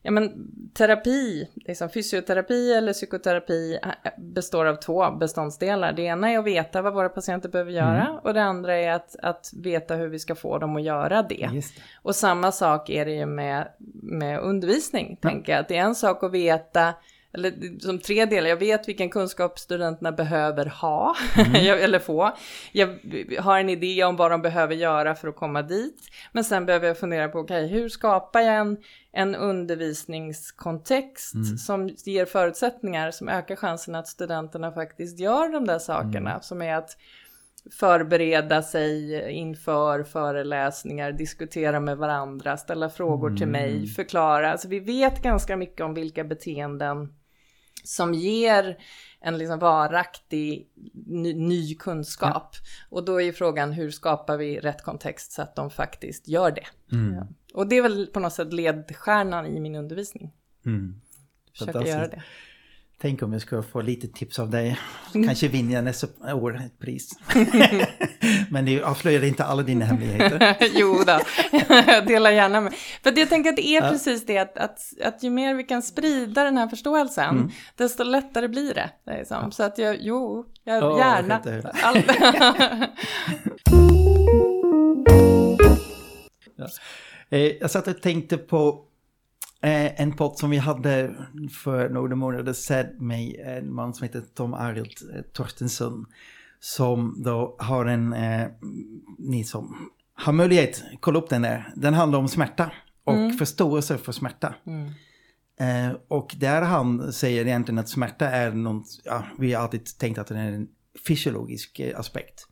Ja 0.03 0.11
men 0.11 0.33
terapi, 0.75 1.49
liksom 1.55 1.91
fysioterapi 1.91 2.73
eller 2.73 2.93
psykoterapi 2.93 3.79
eh, 3.83 4.11
består 4.19 4.67
av 4.67 4.75
två 4.75 5.11
beståndsdelar. 5.11 5.93
Det 5.93 6.03
ena 6.03 6.31
är 6.31 6.39
att 6.39 6.45
veta 6.45 6.83
vad 6.83 6.95
våra 6.95 7.09
patienter 7.09 7.49
behöver 7.49 7.73
göra 7.73 8.07
mm. 8.07 8.17
och 8.23 8.35
det 8.35 8.43
andra 8.43 8.77
är 8.77 8.93
att, 8.93 9.17
att 9.23 9.51
veta 9.57 9.95
hur 9.95 10.09
vi 10.09 10.19
ska 10.19 10.35
få 10.35 10.59
dem 10.59 10.77
att 10.77 10.83
göra 10.83 11.23
det. 11.23 11.51
det. 11.53 11.63
Och 12.03 12.17
samma 12.17 12.53
sak 12.53 12.91
är 12.91 13.05
det 13.05 13.13
ju 13.13 13.27
med, 13.27 13.69
med 14.03 14.41
undervisning, 14.41 15.19
ja. 15.21 15.29
tänker 15.29 15.53
jag. 15.53 15.61
Att 15.61 15.69
det 15.69 15.77
är 15.77 15.83
en 15.83 15.95
sak 15.95 16.23
att 16.23 16.33
veta 16.33 16.95
eller 17.33 17.81
som 17.81 17.99
tre 17.99 18.25
delar. 18.25 18.49
Jag 18.49 18.57
vet 18.57 18.89
vilken 18.89 19.11
kunskap 19.11 19.59
studenterna 19.59 20.13
behöver 20.13 20.67
ha, 20.67 21.15
mm. 21.37 21.55
eller 21.85 21.99
få. 21.99 22.37
Jag 22.73 22.89
har 23.39 23.61
en 23.61 23.69
idé 23.69 24.05
om 24.05 24.17
vad 24.17 24.31
de 24.31 24.43
behöver 24.43 24.75
göra 24.75 25.15
för 25.15 25.29
att 25.29 25.37
komma 25.37 25.63
dit. 25.63 26.09
Men 26.33 26.45
sen 26.45 26.67
behöver 26.67 26.87
jag 26.87 26.99
fundera 26.99 27.29
på, 27.29 27.39
okej, 27.39 27.65
okay, 27.65 27.79
hur 27.79 27.89
skapar 27.89 28.41
jag 28.41 28.57
en, 28.57 28.77
en 29.13 29.35
undervisningskontext 29.35 31.35
mm. 31.35 31.59
som 31.59 31.89
ger 31.89 32.25
förutsättningar 32.25 33.11
som 33.11 33.29
ökar 33.29 33.57
chansen 33.57 33.95
att 33.95 34.09
studenterna 34.09 34.73
faktiskt 34.73 35.21
gör 35.21 35.53
de 35.53 35.67
där 35.67 35.79
sakerna. 35.79 36.31
Mm. 36.31 36.43
Som 36.43 36.63
är 36.63 36.75
att 36.75 36.97
förbereda 37.71 38.63
sig 38.63 39.23
inför 39.31 40.03
föreläsningar, 40.03 41.13
diskutera 41.13 41.81
med 41.81 41.97
varandra, 41.97 42.57
ställa 42.57 42.91
frågor 42.91 43.29
mm. 43.29 43.39
till 43.39 43.49
mig, 43.49 43.87
förklara. 43.87 44.53
Alltså 44.53 44.69
vi 44.69 44.81
vet 44.81 45.23
ganska 45.23 45.57
mycket 45.57 45.81
om 45.81 45.95
vilka 45.95 46.25
beteenden 46.25 47.09
som 47.85 48.15
ger 48.15 48.79
en 49.21 49.39
liksom 49.39 49.59
varaktig 49.59 50.69
ny, 51.07 51.35
ny 51.35 51.75
kunskap. 51.75 52.57
Ja. 52.57 52.87
Och 52.89 53.05
då 53.05 53.21
är 53.21 53.25
ju 53.25 53.33
frågan 53.33 53.73
hur 53.73 53.91
skapar 53.91 54.37
vi 54.37 54.61
rätt 54.61 54.83
kontext 54.83 55.33
så 55.33 55.43
att 55.43 55.57
de 55.57 55.71
faktiskt 55.71 56.29
gör 56.29 56.51
det. 56.51 56.97
Mm. 56.97 57.15
Ja. 57.15 57.27
Och 57.55 57.67
det 57.67 57.77
är 57.77 57.83
väl 57.83 58.07
på 58.07 58.21
något 58.21 58.33
sätt 58.33 58.53
ledstjärnan 58.53 59.47
i 59.47 59.61
min 59.61 59.75
undervisning. 59.75 60.33
Mm. 60.67 61.01
Försöka 61.53 61.87
göra 61.87 62.09
det. 62.09 62.23
Tänk 62.99 63.23
om 63.23 63.33
jag 63.33 63.43
skulle 63.43 63.63
få 63.63 63.81
lite 63.81 64.09
tips 64.09 64.39
av 64.39 64.51
dig. 64.51 64.79
Kanske 65.13 65.49
vinner 65.49 65.75
jag 65.75 65.85
nästa 65.85 66.35
år 66.35 66.57
ett 66.57 66.79
pris. 66.79 67.11
Men 68.51 68.65
det 68.65 68.83
avslöjar 68.83 69.25
inte 69.25 69.45
alla 69.45 69.63
dina 69.63 69.85
hemligheter. 69.85 70.57
jo 70.75 71.03
då, 71.07 71.21
jag 71.87 72.07
delar 72.07 72.31
gärna 72.31 72.61
med. 72.61 72.75
För 73.03 73.19
jag 73.19 73.29
tänker 73.29 73.51
att 73.51 73.57
det 73.57 73.67
är 73.67 73.83
ja. 73.83 73.91
precis 73.91 74.27
det 74.27 74.39
att, 74.39 74.59
att, 74.59 74.79
att 75.05 75.23
ju 75.23 75.31
mer 75.31 75.55
vi 75.55 75.65
kan 75.65 75.83
sprida 75.83 76.45
den 76.45 76.57
här 76.57 76.69
förståelsen, 76.69 77.37
mm. 77.37 77.51
desto 77.77 78.05
lättare 78.05 78.49
blir 78.49 78.75
det. 78.75 78.91
är 79.07 79.27
ja. 79.31 79.51
Så 79.51 79.63
att 79.63 79.79
jag, 79.79 79.97
jo, 80.01 80.45
jag, 80.65 80.85
oh, 80.85 80.99
gärna. 80.99 81.41
ja. 86.57 86.67
Eh, 87.31 87.41
jag 87.61 87.71
satt 87.71 87.89
och 87.89 88.03
tänkte 88.03 88.37
på 88.37 88.85
Eh, 89.63 90.01
en 90.01 90.13
podd 90.13 90.39
som 90.39 90.51
vi 90.51 90.57
hade 90.57 91.15
för 91.65 91.89
några 91.89 92.17
månader 92.17 92.53
sedan 92.53 92.87
med 92.99 93.35
en 93.45 93.75
man 93.75 93.95
som 93.95 94.05
heter 94.05 94.23
Tom 94.35 94.55
Arild 94.55 94.93
eh, 95.15 95.23
Torstensson. 95.23 96.07
Som 96.61 97.23
då 97.23 97.57
har 97.59 97.87
en, 97.87 98.13
eh, 98.13 98.49
ni 99.19 99.45
som 99.45 99.91
har 100.15 100.33
möjlighet, 100.33 100.83
kolla 101.01 101.19
upp 101.19 101.29
den 101.29 101.43
där. 101.43 101.73
Den 101.77 101.95
handlar 101.95 102.19
om 102.19 102.29
smärta 102.29 102.73
och 103.05 103.15
mm. 103.15 103.37
förståelse 103.37 103.99
för 103.99 104.13
smärta. 104.13 104.55
Mm. 104.67 104.91
Eh, 105.61 105.97
och 106.09 106.35
där 106.39 106.63
han 106.63 107.13
säger 107.13 107.47
egentligen 107.47 107.79
att 107.79 107.89
smärta 107.89 108.31
är 108.31 108.53
något, 108.53 108.87
ja, 109.05 109.25
vi 109.39 109.53
har 109.53 109.63
alltid 109.63 109.99
tänkt 109.99 110.19
att 110.19 110.27
det 110.27 110.39
är 110.39 110.53
en 110.53 110.69
fysiologisk 111.07 111.81
eh, 111.81 111.99
aspekt. 111.99 112.47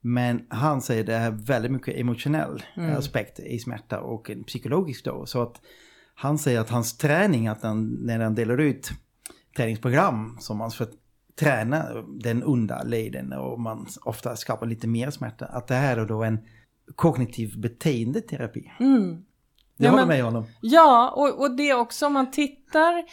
Men 0.00 0.46
han 0.48 0.82
säger 0.82 1.04
det 1.04 1.14
är 1.14 1.30
väldigt 1.30 1.72
mycket 1.72 1.96
emotionell 1.96 2.62
mm. 2.76 2.96
aspekt 2.96 3.40
i 3.40 3.58
smärta 3.58 4.00
och 4.00 4.30
en 4.30 4.44
psykologisk 4.44 5.04
då. 5.04 5.26
Så 5.26 5.42
att 5.42 5.60
han 6.14 6.38
säger 6.38 6.60
att 6.60 6.70
hans 6.70 6.96
träning, 6.96 7.48
att 7.48 7.62
han, 7.62 7.98
när 8.02 8.18
han 8.18 8.34
delar 8.34 8.60
ut 8.60 8.90
träningsprogram 9.56 10.36
som 10.40 10.58
man 10.58 10.70
ska 10.70 10.86
träna 11.40 12.02
den 12.08 12.44
onda 12.44 12.82
leden 12.82 13.32
och 13.32 13.60
man 13.60 13.86
ofta 14.04 14.36
skapar 14.36 14.66
lite 14.66 14.86
mer 14.86 15.10
smärta, 15.10 15.46
att 15.46 15.66
det 15.66 15.74
här 15.74 15.96
är 15.96 16.06
då 16.06 16.22
en 16.22 16.38
kognitiv 16.94 17.60
beteendeterapi. 17.60 18.72
Mm. 18.80 19.24
Jag 19.76 19.86
ja, 19.86 19.90
håller 19.90 20.06
med 20.06 20.24
honom. 20.24 20.44
Ja, 20.60 21.10
och, 21.16 21.40
och 21.40 21.56
det 21.56 21.74
också 21.74 22.06
om 22.06 22.12
man 22.12 22.30
tittar 22.30 23.04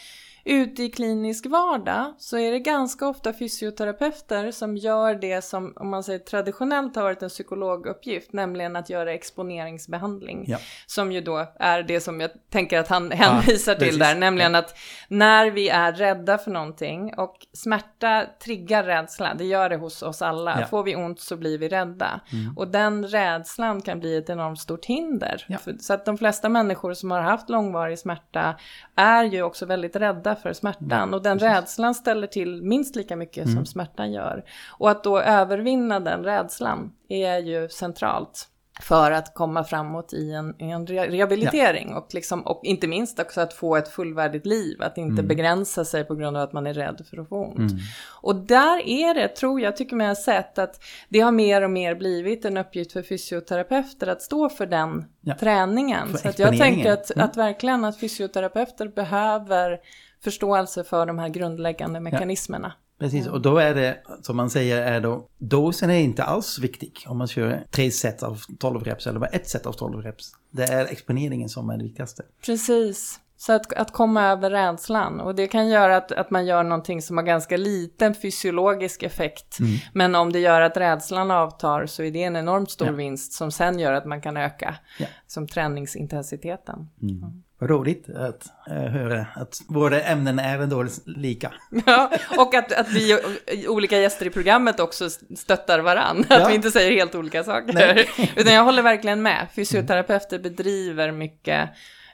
ute 0.50 0.84
i 0.84 0.90
klinisk 0.90 1.46
vardag 1.46 2.14
så 2.18 2.38
är 2.38 2.52
det 2.52 2.60
ganska 2.60 3.08
ofta 3.08 3.34
fysioterapeuter 3.34 4.52
som 4.52 4.78
gör 4.78 5.16
det 5.16 5.42
som, 5.42 5.74
om 5.76 5.90
man 5.90 6.04
säger 6.04 6.20
traditionellt 6.20 6.96
har 6.96 7.04
varit 7.04 7.24
en 7.24 7.30
psykologuppgift, 7.30 8.34
nämligen 8.34 8.76
att 8.76 8.90
göra 8.90 9.14
exponeringsbehandling. 9.14 10.46
Ja. 10.48 10.58
Som 10.86 11.12
ju 11.12 11.22
då 11.22 11.46
är 11.60 11.84
det 11.84 12.02
som 12.02 12.22
jag 12.22 12.32
tänker 12.50 12.80
att 12.80 12.88
han 12.88 13.12
hänvisar 13.22 13.74
ja, 13.74 13.80
till 13.80 14.00
där, 14.00 14.16
nämligen 14.16 14.54
ja. 14.54 14.60
att 14.60 14.78
när 15.08 15.52
vi 15.52 15.70
är 15.70 15.94
rädda 15.94 16.38
för 16.38 16.52
någonting 16.52 17.14
och 17.18 17.48
smärta 17.54 18.26
triggar 18.44 18.84
rädsla, 18.84 19.34
det 19.34 19.46
gör 19.46 19.70
det 19.70 19.78
hos 19.78 20.04
oss 20.04 20.22
alla. 20.22 20.68
Får 20.68 20.84
vi 20.84 20.96
ont 20.96 21.20
så 21.20 21.38
blir 21.38 21.58
vi 21.58 21.70
rädda. 21.70 22.22
Mm. 22.34 22.58
Och 22.58 22.68
den 22.68 23.08
rädslan 23.08 23.82
kan 23.82 24.00
bli 24.00 24.18
ett 24.18 24.30
enormt 24.30 24.60
stort 24.60 24.86
hinder. 24.86 25.58
För, 25.64 25.78
så 25.80 25.94
att 25.94 26.06
de 26.06 26.18
flesta 26.18 26.50
människor 26.50 26.94
som 26.94 27.12
har 27.12 27.22
haft 27.22 27.50
långvarig 27.50 28.00
smärta 28.00 28.56
är 28.96 29.24
ju 29.24 29.42
också 29.42 29.66
väldigt 29.66 29.96
rädda 29.96 30.36
för 30.42 30.54
smärtan. 30.54 31.14
Och 31.14 31.22
den 31.22 31.40
rädslan 31.40 31.96
ställer 31.96 32.28
till 32.28 32.64
minst 32.64 32.96
lika 32.96 33.16
mycket 33.16 33.46
mm. 33.46 33.56
som 33.56 33.66
smärtan 33.66 34.12
gör. 34.12 34.44
Och 34.78 34.90
att 34.90 35.04
då 35.04 35.20
övervinna 35.20 36.00
den 36.00 36.24
rädslan 36.24 36.92
är 37.10 37.38
ju 37.38 37.70
centralt 37.70 38.48
för 38.82 39.12
att 39.12 39.34
komma 39.34 39.64
framåt 39.64 40.14
i 40.14 40.32
en, 40.32 40.56
en 40.60 40.88
rehabilitering 40.88 41.90
ja. 41.90 41.98
och, 41.98 42.14
liksom, 42.14 42.42
och 42.42 42.62
inte 42.64 42.88
minst 42.88 43.20
också 43.20 43.42
att 43.42 43.54
få 43.54 43.76
ett 43.76 43.88
fullvärdigt 43.88 44.46
liv, 44.46 44.82
att 44.82 44.98
inte 44.98 45.14
mm. 45.14 45.28
begränsa 45.28 45.86
sig 45.86 46.04
på 46.04 46.16
grund 46.16 46.38
av 46.38 46.44
att 46.44 46.54
man 46.54 46.68
är 46.68 46.74
rädd 46.74 47.06
för 47.10 47.18
att 47.18 47.30
få 47.30 47.46
ont. 47.46 47.58
Mm. 47.58 47.78
Och 48.22 48.36
där 48.36 48.88
är 48.88 49.14
det, 49.14 49.28
tror 49.28 49.62
jag, 49.62 49.78
tycker 49.78 49.96
man 49.96 50.08
har 50.08 50.16
sett 50.16 50.60
att 50.60 50.84
det 51.10 51.20
har 51.20 51.32
mer 51.32 51.62
och 51.62 51.72
mer 51.72 51.96
blivit 51.96 52.46
en 52.46 52.58
uppgift 52.58 52.92
för 52.92 53.02
fysioterapeuter 53.02 54.08
att 54.08 54.22
stå 54.22 54.50
för 54.50 54.66
den 54.66 55.06
ja. 55.22 55.36
träningen. 55.40 56.08
För 56.08 56.18
Så 56.18 56.30
att 56.30 56.40
jag 56.40 56.58
tänker 56.58 56.92
att, 56.92 57.12
mm. 57.12 57.26
att 57.26 57.38
verkligen 57.38 57.86
att 57.86 58.00
fysioterapeuter 58.00 58.88
behöver 58.88 59.80
förståelse 60.24 60.84
för 60.84 61.06
de 61.06 61.20
här 61.20 61.30
grundläggande 61.30 62.00
mekanismerna. 62.00 62.74
Ja. 62.78 62.86
Precis, 63.00 63.28
och 63.28 63.42
då 63.42 63.58
är 63.58 63.76
det, 63.76 63.98
som 64.22 64.38
man 64.38 64.50
säger, 64.50 64.82
är 64.82 65.02
då, 65.02 65.28
dosen 65.38 65.90
är 65.90 66.00
inte 66.00 66.24
alls 66.24 66.60
viktig 66.60 67.06
om 67.08 67.18
man 67.18 67.28
kör 67.28 67.64
tre 67.72 67.92
set 67.92 68.24
av 68.24 68.42
12 68.60 68.84
reps 68.84 69.08
eller 69.08 69.20
bara 69.20 69.30
ett 69.30 69.50
set 69.50 69.66
av 69.66 69.74
12 69.74 70.02
reps. 70.02 70.32
Det 70.52 70.64
är 70.64 70.86
exponeringen 70.86 71.50
som 71.50 71.70
är 71.70 71.78
det 71.78 71.84
viktigaste. 71.84 72.24
Precis. 72.46 73.20
Så 73.38 73.54
att, 73.54 73.74
att 73.74 73.94
komma 73.94 74.24
över 74.24 74.50
rädslan. 74.50 75.20
Och 75.20 75.36
det 75.36 75.48
kan 75.48 75.68
göra 75.68 75.98
att, 75.98 76.12
att 76.12 76.32
man 76.32 76.46
gör 76.46 76.64
någonting 76.64 77.02
som 77.02 77.18
har 77.18 77.24
ganska 77.24 77.58
liten 77.58 78.16
fysiologisk 78.16 79.04
effekt. 79.04 79.60
Mm. 79.60 79.78
Men 79.94 80.16
om 80.16 80.32
det 80.32 80.40
gör 80.40 80.62
att 80.62 80.78
rädslan 80.78 81.32
avtar 81.32 81.86
så 81.86 82.04
är 82.04 82.12
det 82.12 82.24
en 82.24 82.36
enormt 82.36 82.72
stor 82.72 82.88
ja. 82.88 82.94
vinst 82.94 83.34
som 83.34 83.52
sen 83.52 83.80
gör 83.80 83.94
att 83.94 84.06
man 84.06 84.22
kan 84.22 84.38
öka 84.38 84.76
ja. 85.00 85.06
som 85.28 85.48
träningsintensiteten. 85.48 86.90
Mm. 87.02 87.18
Mm. 87.18 87.44
Vad 87.60 87.70
roligt 87.70 88.10
att 88.10 88.46
äh, 88.68 88.76
höra 88.76 89.26
att 89.36 89.58
våra 89.68 90.02
ämnen 90.02 90.40
är 90.40 90.60
ändå 90.60 90.86
lika. 91.06 91.54
Ja, 91.86 92.12
och 92.38 92.54
att, 92.54 92.72
att 92.74 92.90
vi 92.90 93.20
olika 93.68 93.98
gäster 93.98 94.26
i 94.26 94.30
programmet 94.30 94.80
också 94.80 95.10
stöttar 95.38 95.80
varann. 95.80 96.26
Ja. 96.30 96.42
Att 96.42 96.52
vi 96.52 96.56
inte 96.56 96.72
säger 96.72 96.92
helt 96.92 97.16
olika 97.16 97.44
saker. 97.44 97.74
Nej. 97.74 98.10
Utan 98.36 98.54
jag 98.54 98.64
håller 98.64 98.82
verkligen 98.82 99.22
med. 99.22 99.48
Fysioterapeuter 99.56 100.40
bedriver 100.40 101.12
mycket 101.12 101.70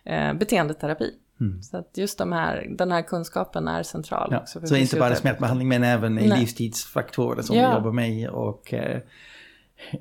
eh, 0.05 0.33
beteendeterapi. 0.33 1.11
Mm. 1.41 1.61
Så 1.61 1.77
att 1.77 1.91
just 1.95 2.17
de 2.17 2.31
här, 2.31 2.67
den 2.77 2.91
här 2.91 3.01
kunskapen 3.01 3.67
är 3.67 3.83
central. 3.83 4.27
Ja, 4.31 4.39
också 4.39 4.67
så 4.67 4.75
inte 4.75 4.99
bara 4.99 5.15
smärtbehandling 5.15 5.67
men 5.67 5.83
även 5.83 6.19
i 6.19 6.27
livstidsfaktorer 6.27 7.41
som 7.41 7.57
ja. 7.57 7.69
vi 7.69 7.75
jobbar 7.75 7.91
med 7.91 8.29
och, 8.29 8.73
eh, 8.73 8.99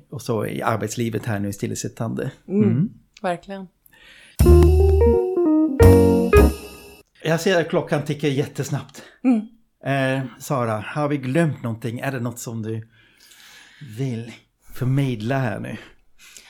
och 0.09 0.21
så 0.21 0.45
i 0.45 0.61
arbetslivet 0.61 1.25
här 1.25 1.39
nu 1.39 1.53
stillasittande. 1.53 2.31
Mm. 2.47 2.63
Mm. 2.63 2.89
Verkligen. 3.21 3.67
Jag 7.27 7.41
ser 7.41 7.61
att 7.61 7.69
klockan 7.69 8.05
tickar 8.05 8.27
jättesnabbt. 8.27 9.03
Mm. 9.23 9.47
Eh, 9.85 10.25
Sara, 10.39 10.85
har 10.87 11.07
vi 11.07 11.17
glömt 11.17 11.63
någonting? 11.63 11.99
Är 11.99 12.11
det 12.11 12.19
något 12.19 12.39
som 12.39 12.61
du 12.61 12.89
vill 13.97 14.31
förmedla 14.73 15.37
här 15.37 15.59
nu? 15.59 15.77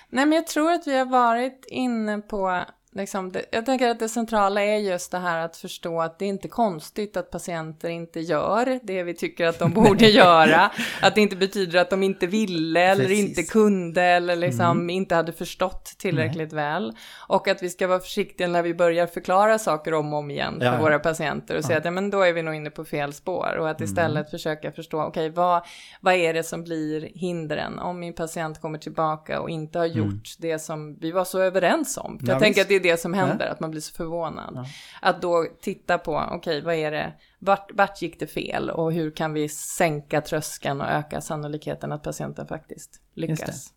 Nej, 0.10 0.26
men 0.26 0.32
jag 0.32 0.48
tror 0.48 0.72
att 0.72 0.88
vi 0.88 0.98
har 0.98 1.06
varit 1.06 1.66
inne 1.68 2.18
på 2.18 2.66
Liksom 2.98 3.32
det, 3.32 3.46
jag 3.52 3.66
tänker 3.66 3.90
att 3.90 4.00
det 4.00 4.10
centrala 4.10 4.64
är 4.64 4.78
just 4.78 5.12
det 5.12 5.18
här 5.18 5.46
att 5.46 5.58
förstå 5.58 6.02
att 6.02 6.20
det 6.20 6.26
är 6.26 6.30
inte 6.30 6.48
konstigt 6.48 7.18
att 7.18 7.32
patienter 7.32 7.90
inte 7.90 8.20
gör 8.20 8.80
det 8.84 9.04
vi 9.04 9.14
tycker 9.14 9.46
att 9.46 9.60
de 9.60 9.72
borde 9.74 10.08
göra. 10.08 10.72
Att 11.02 11.16
det 11.16 11.22
inte 11.22 11.36
betyder 11.36 11.80
att 11.80 11.90
de 11.90 12.04
inte 12.04 12.28
ville 12.28 12.80
eller 12.82 13.06
Precis. 13.06 13.30
inte 13.30 13.44
kunde 13.44 14.02
eller 14.02 14.36
liksom 14.36 14.66
mm. 14.66 14.90
inte 14.90 15.16
hade 15.16 15.32
förstått 15.32 15.86
tillräckligt 15.98 16.52
Nej. 16.52 16.64
väl. 16.64 16.94
Och 17.28 17.48
att 17.48 17.64
vi 17.64 17.70
ska 17.70 17.88
vara 17.88 18.00
försiktiga 18.00 18.48
när 18.48 18.64
vi 18.64 18.74
börjar 18.74 19.08
förklara 19.08 19.60
saker 19.60 19.94
om 19.94 20.14
och 20.14 20.20
om 20.20 20.32
igen 20.32 20.60
för 20.60 20.66
ja. 20.66 20.78
våra 20.78 21.00
patienter 21.00 21.56
och 21.56 21.64
ja. 21.64 21.68
säga 21.68 21.78
att 21.78 21.86
ja, 21.86 21.92
men 21.92 22.10
då 22.10 22.22
är 22.22 22.34
vi 22.34 22.42
nog 22.42 22.56
inne 22.56 22.70
på 22.70 22.86
fel 22.86 23.14
spår. 23.14 23.58
Och 23.60 23.70
att 23.70 23.80
mm. 23.80 23.90
istället 23.90 24.28
mm. 24.28 24.32
försöka 24.32 24.72
förstå, 24.72 25.02
okej, 25.02 25.10
okay, 25.10 25.30
vad, 25.30 25.66
vad 26.02 26.14
är 26.14 26.34
det 26.34 26.44
som 26.44 26.64
blir 26.64 27.10
hindren 27.16 27.80
om 27.80 28.00
min 28.00 28.14
patient 28.14 28.62
kommer 28.62 28.78
tillbaka 28.78 29.42
och 29.42 29.50
inte 29.50 29.80
har 29.80 29.86
mm. 29.86 29.98
gjort 29.98 30.08
mm. 30.08 30.22
det 30.38 30.60
som 30.60 30.98
vi 31.00 31.12
var 31.12 31.26
så 31.26 31.42
överens 31.42 31.98
om. 31.98 32.20
Jag 32.22 32.40
tänker 32.40 32.62
att 32.62 32.68
det 32.68 32.76
är 32.76 32.85
det 32.86 32.98
som 32.98 33.14
händer, 33.14 33.48
att 33.48 33.60
man 33.60 33.72
blir 33.72 33.82
så 33.82 33.94
förvånad. 33.94 34.68
Att 35.02 35.22
då 35.22 35.48
titta 35.62 35.98
på, 35.98 36.16
okej, 36.18 36.38
okay, 36.38 36.62
vad 36.62 36.76
är 36.76 36.92
det, 36.92 37.14
vart, 37.40 37.72
vart 37.74 38.02
gick 38.02 38.20
det 38.20 38.28
fel 38.28 38.70
och 38.70 38.94
hur 38.94 39.12
kan 39.12 39.34
vi 39.34 39.50
sänka 39.50 40.22
tröskeln 40.22 40.82
och 40.82 40.88
öka 40.88 41.22
sannolikheten 41.22 41.92
att 41.92 42.04
patienten 42.04 42.48
faktiskt 42.48 43.02
lyckas. 43.14 43.74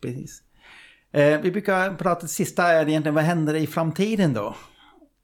Precis. 0.00 0.42
Eh, 1.12 1.40
vi 1.40 1.50
brukar 1.50 1.94
prata, 1.94 2.26
sista 2.26 2.68
är 2.68 2.88
egentligen, 2.88 3.14
vad 3.14 3.24
händer 3.24 3.54
i 3.54 3.66
framtiden 3.66 4.32
då? 4.32 4.54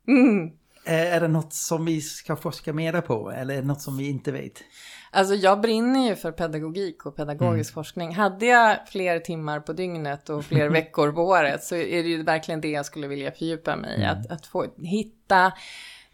Mm. 0.09 0.51
Eh, 0.88 1.14
är 1.14 1.20
det 1.20 1.29
något 1.29 1.53
som 1.53 1.85
vi 1.85 2.01
ska 2.01 2.37
forska 2.37 2.72
mera 2.72 3.03
på 3.03 3.31
eller 3.31 3.55
är 3.55 3.61
det 3.61 3.66
något 3.66 3.81
som 3.81 3.96
vi 3.96 4.09
inte 4.09 4.33
vet? 4.33 4.62
Alltså 5.11 5.35
jag 5.35 5.61
brinner 5.61 6.09
ju 6.09 6.16
för 6.16 6.33
pedagogik 6.33 7.07
och 7.07 7.16
pedagogisk 7.16 7.70
mm. 7.70 7.74
forskning. 7.74 8.14
Hade 8.14 8.46
jag 8.46 8.88
fler 8.88 9.18
timmar 9.18 9.61
på 9.61 9.72
dygnet 9.72 10.29
och 10.29 10.44
fler 10.44 10.68
veckor 10.70 11.12
på 11.12 11.22
året 11.22 11.64
så 11.64 11.74
är 11.74 12.03
det 12.03 12.09
ju 12.09 12.22
verkligen 12.22 12.61
det 12.61 12.68
jag 12.68 12.87
skulle 12.87 13.07
vilja 13.07 13.33
fördjupa 13.33 13.77
mig 13.77 13.90
i. 13.90 14.05
Mm. 14.05 14.18
Att, 14.18 14.31
att 14.31 14.46
få 14.46 14.66
hitta 14.79 15.53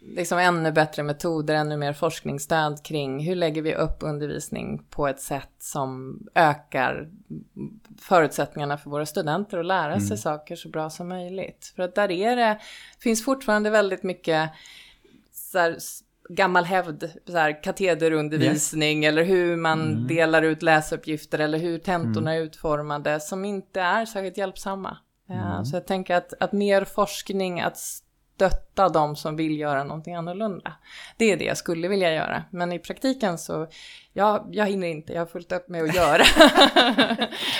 liksom 0.05 0.39
ännu 0.39 0.71
bättre 0.71 1.03
metoder, 1.03 1.55
ännu 1.55 1.77
mer 1.77 1.93
forskningsstöd 1.93 2.83
kring 2.83 3.19
hur 3.19 3.35
lägger 3.35 3.61
vi 3.61 3.75
upp 3.75 3.97
undervisning 3.99 4.83
på 4.89 5.07
ett 5.07 5.21
sätt 5.21 5.51
som 5.59 6.19
ökar 6.35 7.09
förutsättningarna 8.01 8.77
för 8.77 8.89
våra 8.89 9.05
studenter 9.05 9.57
att 9.57 9.65
lära 9.65 9.99
sig 9.99 10.07
mm. 10.07 10.17
saker 10.17 10.55
så 10.55 10.69
bra 10.69 10.89
som 10.89 11.07
möjligt. 11.07 11.73
För 11.75 11.83
att 11.83 11.95
där 11.95 12.11
är 12.11 12.35
det, 12.35 12.59
finns 12.99 13.25
fortfarande 13.25 13.69
väldigt 13.69 14.03
mycket 14.03 14.49
så 15.31 15.59
här, 15.59 15.77
gammal 16.29 16.63
hävd, 16.63 17.03
så 17.27 17.37
här, 17.37 17.63
katederundervisning 17.63 19.03
yes. 19.03 19.09
eller 19.09 19.23
hur 19.23 19.55
man 19.55 19.81
mm. 19.81 20.07
delar 20.07 20.41
ut 20.41 20.61
läsuppgifter 20.61 21.39
eller 21.39 21.57
hur 21.57 21.77
tentorna 21.77 22.31
mm. 22.31 22.41
är 22.41 22.45
utformade 22.45 23.19
som 23.19 23.45
inte 23.45 23.81
är 23.81 24.05
särskilt 24.05 24.37
hjälpsamma. 24.37 24.97
Mm. 25.29 25.65
Så 25.65 25.75
jag 25.75 25.87
tänker 25.87 26.15
att, 26.15 26.33
att 26.39 26.51
mer 26.51 26.83
forskning, 26.83 27.61
att 27.61 27.77
stötta 28.35 28.89
de 28.89 29.15
som 29.15 29.35
vill 29.35 29.59
göra 29.59 29.83
någonting 29.83 30.15
annorlunda. 30.15 30.73
Det 31.17 31.31
är 31.31 31.37
det 31.37 31.45
jag 31.45 31.57
skulle 31.57 31.87
vilja 31.87 32.13
göra. 32.13 32.43
Men 32.51 32.71
i 32.71 32.79
praktiken 32.79 33.37
så, 33.37 33.67
ja, 34.13 34.47
jag 34.51 34.65
hinner 34.65 34.87
inte, 34.87 35.13
jag 35.13 35.21
har 35.21 35.25
fullt 35.25 35.51
upp 35.51 35.69
med 35.69 35.83
att 35.83 35.95
göra 35.95 36.23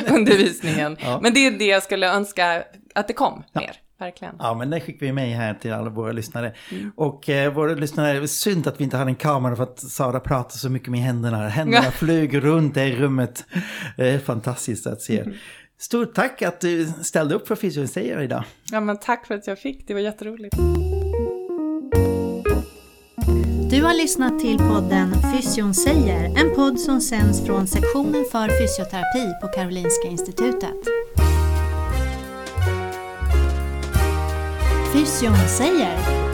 undervisningen. 0.16 0.98
Ja. 1.00 1.20
Men 1.22 1.34
det 1.34 1.48
är 1.48 1.52
det 1.52 1.66
jag 1.66 1.84
skulle 1.84 2.14
önska 2.14 2.64
att 2.96 3.08
det 3.08 3.14
kom 3.14 3.44
ja. 3.54 3.62
mer 3.62 3.76
verkligen. 4.00 4.36
Ja, 4.40 4.54
men 4.54 4.70
det 4.70 4.80
skickar 4.80 5.06
vi 5.06 5.12
med 5.12 5.38
här 5.38 5.54
till 5.54 5.74
alla 5.74 5.90
våra 5.90 6.12
lyssnare. 6.12 6.54
Mm. 6.72 6.92
Och 6.96 7.30
eh, 7.30 7.54
våra 7.54 7.74
lyssnare, 7.74 8.28
synd 8.28 8.68
att 8.68 8.80
vi 8.80 8.84
inte 8.84 8.98
hade 8.98 9.12
en 9.12 9.16
kamera 9.16 9.56
för 9.56 9.64
att 9.64 9.80
Sara 9.80 10.20
pratar 10.20 10.58
så 10.58 10.70
mycket 10.70 10.90
med 10.90 11.00
händerna. 11.00 11.48
Händerna 11.48 11.92
flög 11.92 12.44
runt 12.44 12.78
i 12.78 12.96
rummet. 12.96 13.46
Det 13.98 14.10
är 14.10 14.20
fantastiskt 14.20 14.88
att 14.88 15.02
se. 15.02 15.20
Mm. 15.20 15.34
Stort 15.78 16.14
tack 16.14 16.42
att 16.42 16.62
du 16.62 16.88
ställde 17.04 17.36
upp 17.36 17.48
för 17.48 17.56
Fysion 17.56 17.88
säger 17.88 18.22
idag. 18.22 18.44
Ja, 18.72 18.80
men 18.80 18.98
tack 18.98 19.28
för 19.28 19.36
att 19.36 19.48
jag 19.48 19.60
fick. 19.60 19.88
Det 19.88 19.94
var 19.94 20.02
jätteroligt. 20.02 20.56
Du 23.70 23.84
har 23.84 23.94
lyssnat 23.94 24.40
till 24.40 24.58
podden 24.58 25.14
Fysion 25.34 25.74
säger, 25.74 26.26
en 26.26 26.56
podd 26.56 26.80
som 26.80 27.02
sänds 27.02 27.46
från 27.46 27.68
sektionen 27.68 28.26
för 28.32 28.48
fysioterapi 28.48 29.34
på 29.42 29.48
Karolinska 29.48 30.08
Institutet. 30.08 30.76
Fysion 34.94 35.48
säger 35.48 36.25